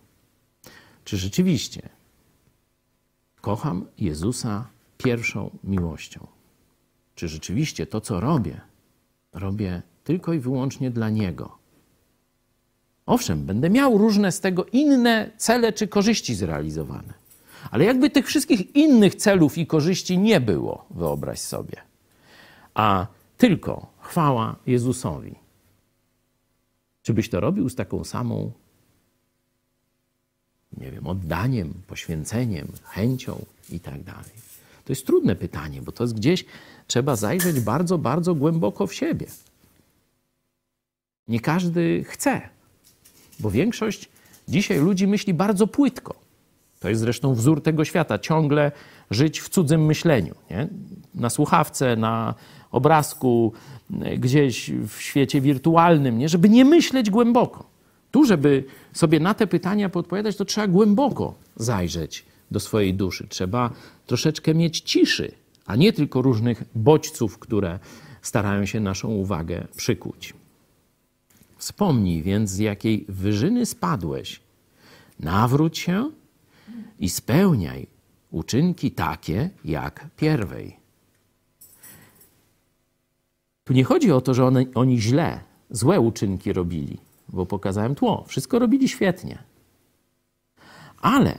[1.03, 1.89] Czy rzeczywiście
[3.41, 4.67] kocham Jezusa
[4.97, 6.27] pierwszą miłością?
[7.15, 8.61] Czy rzeczywiście to, co robię,
[9.33, 11.57] robię tylko i wyłącznie dla Niego?
[13.05, 17.26] Owszem, będę miał różne z tego inne cele czy korzyści zrealizowane.
[17.71, 21.81] Ale jakby tych wszystkich innych celów i korzyści nie było, wyobraź sobie,
[22.73, 23.07] a
[23.37, 25.35] tylko chwała Jezusowi.
[27.01, 28.51] Czy byś to robił z taką samą,
[30.77, 34.31] nie wiem, oddaniem, poświęceniem, chęcią i tak dalej?
[34.85, 36.45] To jest trudne pytanie, bo to jest gdzieś,
[36.87, 39.27] trzeba zajrzeć bardzo, bardzo głęboko w siebie.
[41.27, 42.41] Nie każdy chce,
[43.39, 44.09] bo większość
[44.47, 46.26] dzisiaj ludzi myśli bardzo płytko.
[46.79, 48.71] To jest zresztą wzór tego świata, ciągle
[49.11, 50.35] żyć w cudzym myśleniu.
[50.49, 50.67] Nie?
[51.15, 52.35] Na słuchawce, na
[52.71, 53.53] obrazku,
[54.17, 56.29] gdzieś w świecie wirtualnym, nie?
[56.29, 57.69] żeby nie myśleć głęboko.
[58.11, 58.63] Tu, żeby
[58.93, 63.27] sobie na te pytania podpowiadać, to trzeba głęboko zajrzeć do swojej duszy.
[63.29, 63.69] Trzeba
[64.05, 65.31] troszeczkę mieć ciszy,
[65.65, 67.79] a nie tylko różnych bodźców, które
[68.21, 70.33] starają się naszą uwagę przykuć.
[71.57, 74.39] Wspomnij więc, z jakiej wyżyny spadłeś.
[75.19, 76.11] Nawróć się
[76.99, 77.87] i spełniaj
[78.31, 80.77] uczynki takie jak pierwej.
[83.63, 86.97] Tu nie chodzi o to, że one, oni źle, złe uczynki robili,
[87.29, 88.25] bo pokazałem tło.
[88.27, 89.43] Wszystko robili świetnie.
[91.01, 91.37] Ale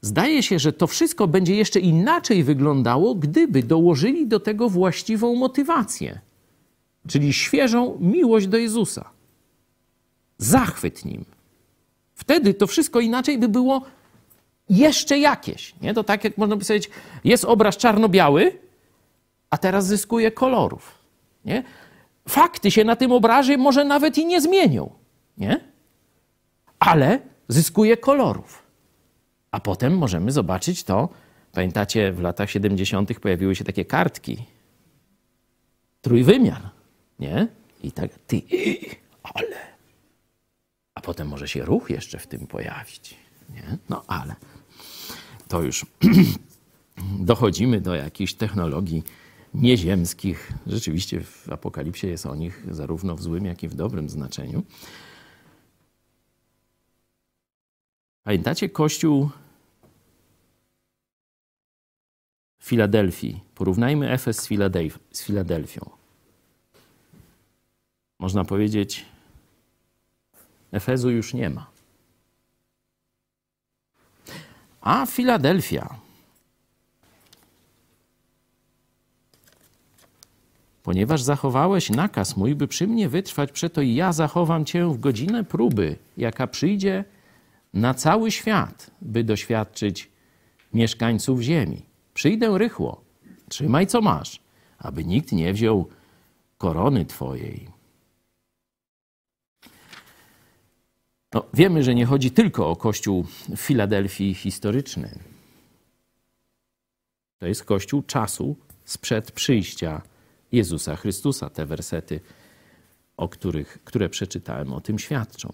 [0.00, 6.20] zdaje się, że to wszystko będzie jeszcze inaczej wyglądało, gdyby dołożyli do tego właściwą motywację,
[7.08, 9.10] czyli świeżą miłość do Jezusa.
[10.38, 11.24] Zachwyt nim.
[12.14, 13.82] Wtedy to wszystko inaczej by było
[14.70, 15.74] jeszcze jakieś.
[15.82, 15.94] Nie?
[15.94, 16.90] To tak jak można by powiedzieć,
[17.24, 18.58] jest obraz czarno-biały,
[19.50, 20.98] a teraz zyskuje kolorów.
[21.44, 21.62] Nie?
[22.28, 24.90] Fakty się na tym obrazie może nawet i nie zmienią,
[25.38, 25.60] nie?
[26.78, 27.18] ale
[27.48, 28.62] zyskuje kolorów.
[29.50, 31.08] A potem możemy zobaczyć to.
[31.52, 33.20] Pamiętacie, w latach 70.
[33.20, 34.44] pojawiły się takie kartki.
[36.00, 36.70] trójwymiar,
[37.18, 37.48] nie?
[37.82, 38.42] I tak, ty,
[39.22, 39.56] ale.
[40.94, 43.14] A potem może się ruch jeszcze w tym pojawić,
[43.54, 43.78] nie?
[43.88, 44.34] No ale
[45.50, 45.86] to już
[47.30, 49.02] dochodzimy do jakichś technologii
[49.54, 50.52] nieziemskich.
[50.66, 54.62] Rzeczywiście w Apokalipsie jest o nich zarówno w złym, jak i w dobrym znaczeniu.
[58.24, 59.30] Pamiętacie Kościół
[62.58, 63.40] w Filadelfii?
[63.54, 65.90] Porównajmy Efes z, Filadelf- z Filadelfią.
[68.18, 69.06] Można powiedzieć,
[70.72, 71.79] Efezu już nie ma.
[74.80, 75.94] A Filadelfia,
[80.82, 85.96] ponieważ zachowałeś nakaz mój, by przy mnie wytrwać, przeto ja zachowam cię w godzinę próby,
[86.16, 87.04] jaka przyjdzie
[87.74, 90.10] na cały świat, by doświadczyć
[90.74, 91.82] mieszkańców ziemi.
[92.14, 93.00] Przyjdę rychło,
[93.48, 94.40] trzymaj co masz,
[94.78, 95.88] aby nikt nie wziął
[96.58, 97.79] korony twojej.
[101.34, 105.18] No, wiemy, że nie chodzi tylko o kościół w Filadelfii historyczny.
[107.38, 110.02] To jest kościół czasu sprzed przyjścia
[110.52, 111.50] Jezusa Chrystusa.
[111.50, 112.20] Te wersety,
[113.16, 115.52] o których, które przeczytałem, o tym świadczą.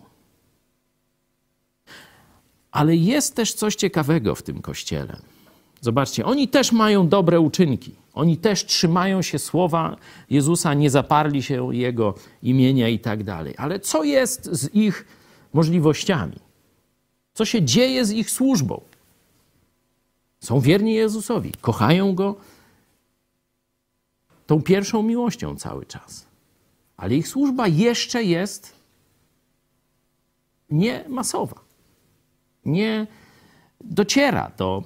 [2.70, 5.16] Ale jest też coś ciekawego w tym kościele.
[5.80, 7.94] Zobaczcie, oni też mają dobre uczynki.
[8.14, 9.96] Oni też trzymają się słowa
[10.30, 13.54] Jezusa, nie zaparli się Jego imienia i tak dalej.
[13.56, 15.04] Ale co jest z ich
[15.56, 16.38] możliwościami?
[17.34, 18.80] Co się dzieje z ich służbą?
[20.40, 22.36] Są wierni Jezusowi, kochają Go
[24.46, 26.26] tą pierwszą miłością cały czas.
[26.96, 28.72] Ale ich służba jeszcze jest
[30.70, 31.60] nie masowa.
[32.64, 33.06] Nie
[33.80, 34.84] dociera do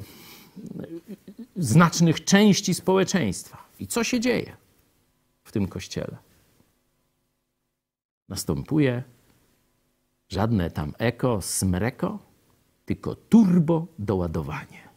[1.57, 3.59] znacznych części społeczeństwa.
[3.79, 4.57] I co się dzieje
[5.45, 6.17] w tym kościele?
[8.29, 9.03] Następuje
[10.31, 12.19] żadne tam eko, smreko,
[12.85, 14.89] tylko turbo doładowanie.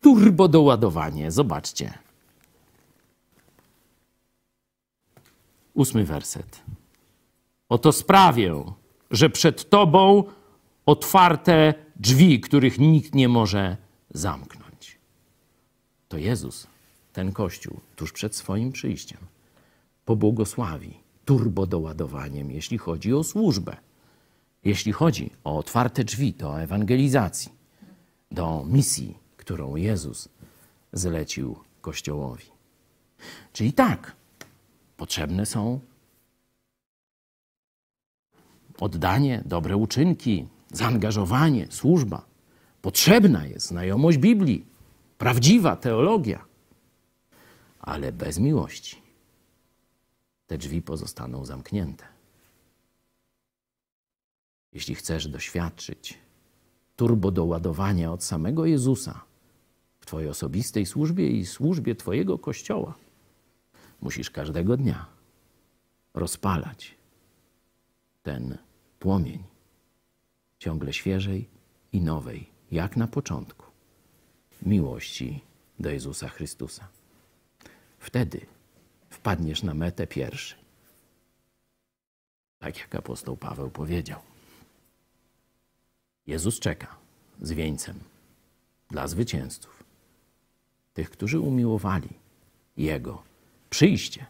[0.00, 1.98] Turbo doładowanie, zobaczcie.
[5.74, 6.62] Ósmy werset.
[7.68, 8.64] Oto sprawię,
[9.10, 10.24] że przed Tobą
[10.86, 13.76] otwarte drzwi, których nikt nie może
[14.10, 14.98] zamknąć.
[16.08, 16.66] To Jezus,
[17.12, 19.18] ten Kościół, tuż przed swoim przyjściem,
[20.04, 20.94] pobłogosławi
[21.24, 23.76] turbodoładowaniem, jeśli chodzi o służbę,
[24.66, 27.52] jeśli chodzi o otwarte drzwi do ewangelizacji,
[28.30, 30.28] do misji, którą Jezus
[30.92, 32.44] zlecił Kościołowi.
[33.52, 34.16] Czyli tak,
[34.96, 35.80] potrzebne są
[38.78, 42.24] oddanie, dobre uczynki, zaangażowanie, służba.
[42.82, 44.66] Potrzebna jest znajomość Biblii,
[45.18, 46.44] prawdziwa teologia,
[47.80, 49.02] ale bez miłości
[50.46, 52.15] te drzwi pozostaną zamknięte.
[54.76, 56.18] Jeśli chcesz doświadczyć
[56.96, 59.24] turbodoładowania od samego Jezusa
[60.00, 62.94] w Twojej osobistej służbie i służbie Twojego Kościoła,
[64.00, 65.06] musisz każdego dnia
[66.14, 66.94] rozpalać
[68.22, 68.58] ten
[68.98, 69.44] płomień
[70.58, 71.48] ciągle świeżej
[71.92, 73.66] i nowej, jak na początku,
[74.62, 75.40] miłości
[75.80, 76.88] do Jezusa Chrystusa.
[77.98, 78.46] Wtedy
[79.10, 80.54] wpadniesz na metę pierwszy.
[82.58, 84.35] Tak jak apostoł Paweł powiedział.
[86.26, 86.96] Jezus czeka
[87.42, 88.00] z wieńcem
[88.90, 89.84] dla zwycięzców,
[90.94, 92.08] tych, którzy umiłowali
[92.76, 93.22] Jego
[93.70, 94.26] przyjście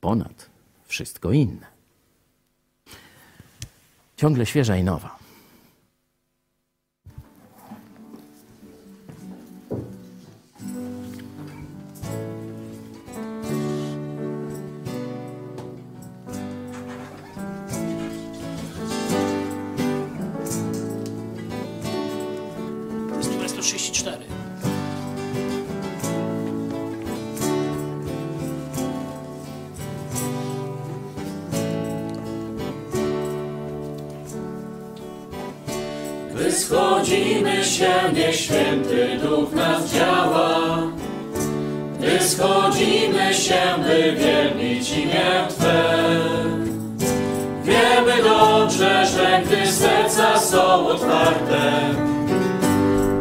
[0.00, 0.50] ponad
[0.84, 1.66] wszystko inne.
[4.16, 5.19] Ciągle świeża i nowa.
[38.32, 40.58] Święty Duch nas działa.
[41.98, 45.84] Gdy schodzimy się, by wielbić imię Twe.
[47.64, 51.80] Wiemy dobrze, że gdy serca są otwarte,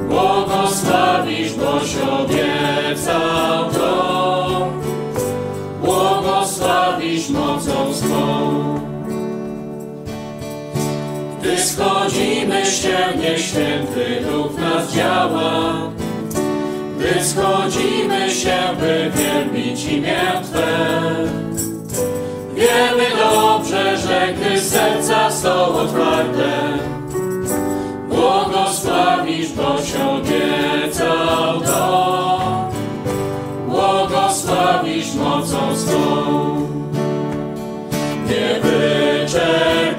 [0.09, 3.68] błogosławisz, boś obiecał
[11.79, 15.73] schodzimy się, niech święty Duch nas działa.
[16.97, 20.67] Gdy schodzimy się, by wielbić imię Twe.
[22.55, 26.77] Wiemy dobrze, że gdy serca są otwarte,
[28.09, 32.69] błogosławisz, boś obiecał to.
[33.67, 36.69] Błogosławisz mocą swą.
[38.27, 39.98] Niewyczerpane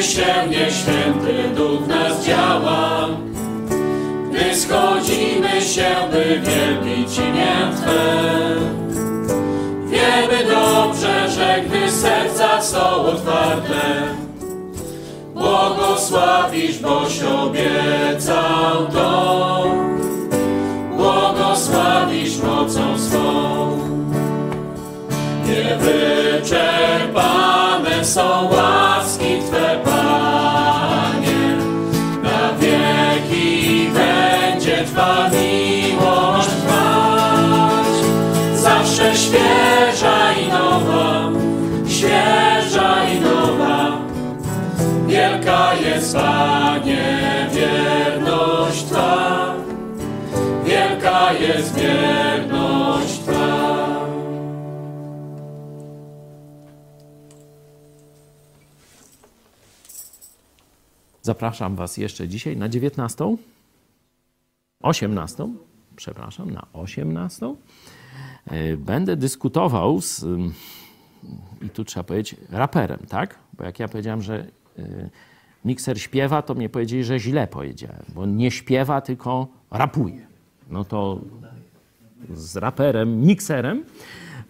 [0.00, 3.08] Się, nie święty duch nas działa.
[4.30, 8.20] Gdy schodzimy się, by wielbić imię Twe.
[9.86, 14.02] Wiemy dobrze, że gdy serca są otwarte,
[15.34, 19.64] błogosławisz, boś obiecał to.
[20.96, 23.78] Błogosławisz mocą swą.
[25.46, 28.49] Niewyczerpane są
[47.54, 49.54] wierność Twa.
[50.64, 54.06] Wielka jest wierność Twa.
[61.22, 63.36] Zapraszam Was jeszcze dzisiaj na 19.
[64.82, 65.48] 18.
[65.96, 67.54] Przepraszam, na 18.
[68.46, 70.54] E, Będę dyskutował z, ym,
[71.62, 73.38] i tu trzeba powiedzieć, raperem, tak?
[73.52, 74.46] Bo jak ja powiedziałem, że
[74.78, 75.10] y,
[75.64, 80.26] mikser śpiewa, to mnie powiedzieli, że źle powiedziałem, bo nie śpiewa, tylko rapuje.
[80.70, 81.20] No to
[82.34, 83.84] z raperem, mikserem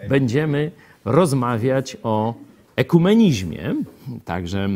[0.08, 0.70] będziemy
[1.04, 2.34] rozmawiać o
[2.76, 3.74] ekumenizmie.
[4.24, 4.68] Także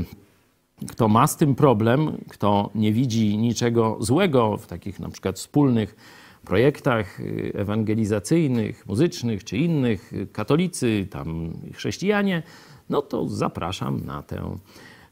[0.88, 5.96] kto ma z tym problem, kto nie widzi niczego złego w takich na przykład wspólnych
[6.44, 7.20] projektach
[7.54, 12.42] ewangelizacyjnych, muzycznych czy innych, katolicy, tam chrześcijanie,
[12.90, 14.58] no to zapraszam na tę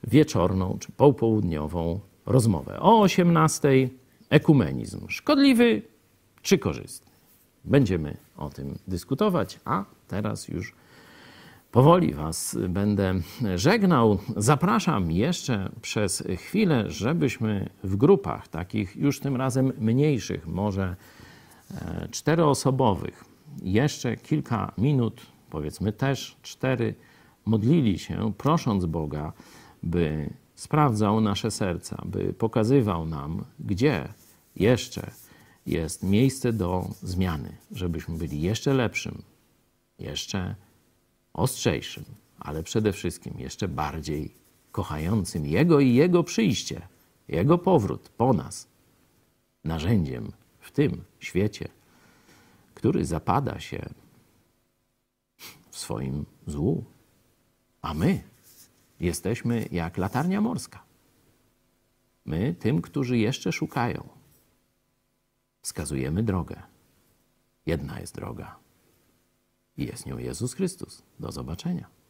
[0.04, 2.80] wieczorną czy popołudniową rozmowę.
[2.80, 3.68] O 18
[4.30, 5.08] ekumenizm.
[5.08, 5.82] Szkodliwy
[6.42, 7.12] czy korzystny?
[7.64, 10.74] Będziemy o tym dyskutować, a teraz już
[11.72, 13.14] Powoli Was będę
[13.54, 14.18] żegnał.
[14.36, 20.96] Zapraszam jeszcze przez chwilę, żebyśmy w grupach takich już tym razem mniejszych, może
[21.70, 23.24] e, czteroosobowych,
[23.62, 26.94] jeszcze kilka minut, powiedzmy też cztery,
[27.46, 29.32] modlili się, prosząc Boga,
[29.82, 34.08] by sprawdzał nasze serca, by pokazywał nam, gdzie
[34.56, 35.10] jeszcze
[35.66, 39.22] jest miejsce do zmiany, żebyśmy byli jeszcze lepszym,
[39.98, 40.54] jeszcze
[41.32, 42.04] ostrzejszym,
[42.38, 44.34] ale przede wszystkim jeszcze bardziej
[44.72, 46.88] kochającym Jego i Jego przyjście,
[47.28, 48.68] Jego powrót po nas,
[49.64, 51.68] narzędziem w tym świecie,
[52.74, 53.88] który zapada się
[55.70, 56.84] w swoim złu.
[57.82, 58.22] A my
[59.02, 60.82] jesteśmy jak latarnia morska.
[62.24, 64.08] My, tym, którzy jeszcze szukają,
[65.62, 66.62] wskazujemy drogę.
[67.66, 68.56] Jedna jest droga
[69.76, 71.02] i jest nią Jezus Chrystus.
[71.20, 72.01] Do zobaczenia.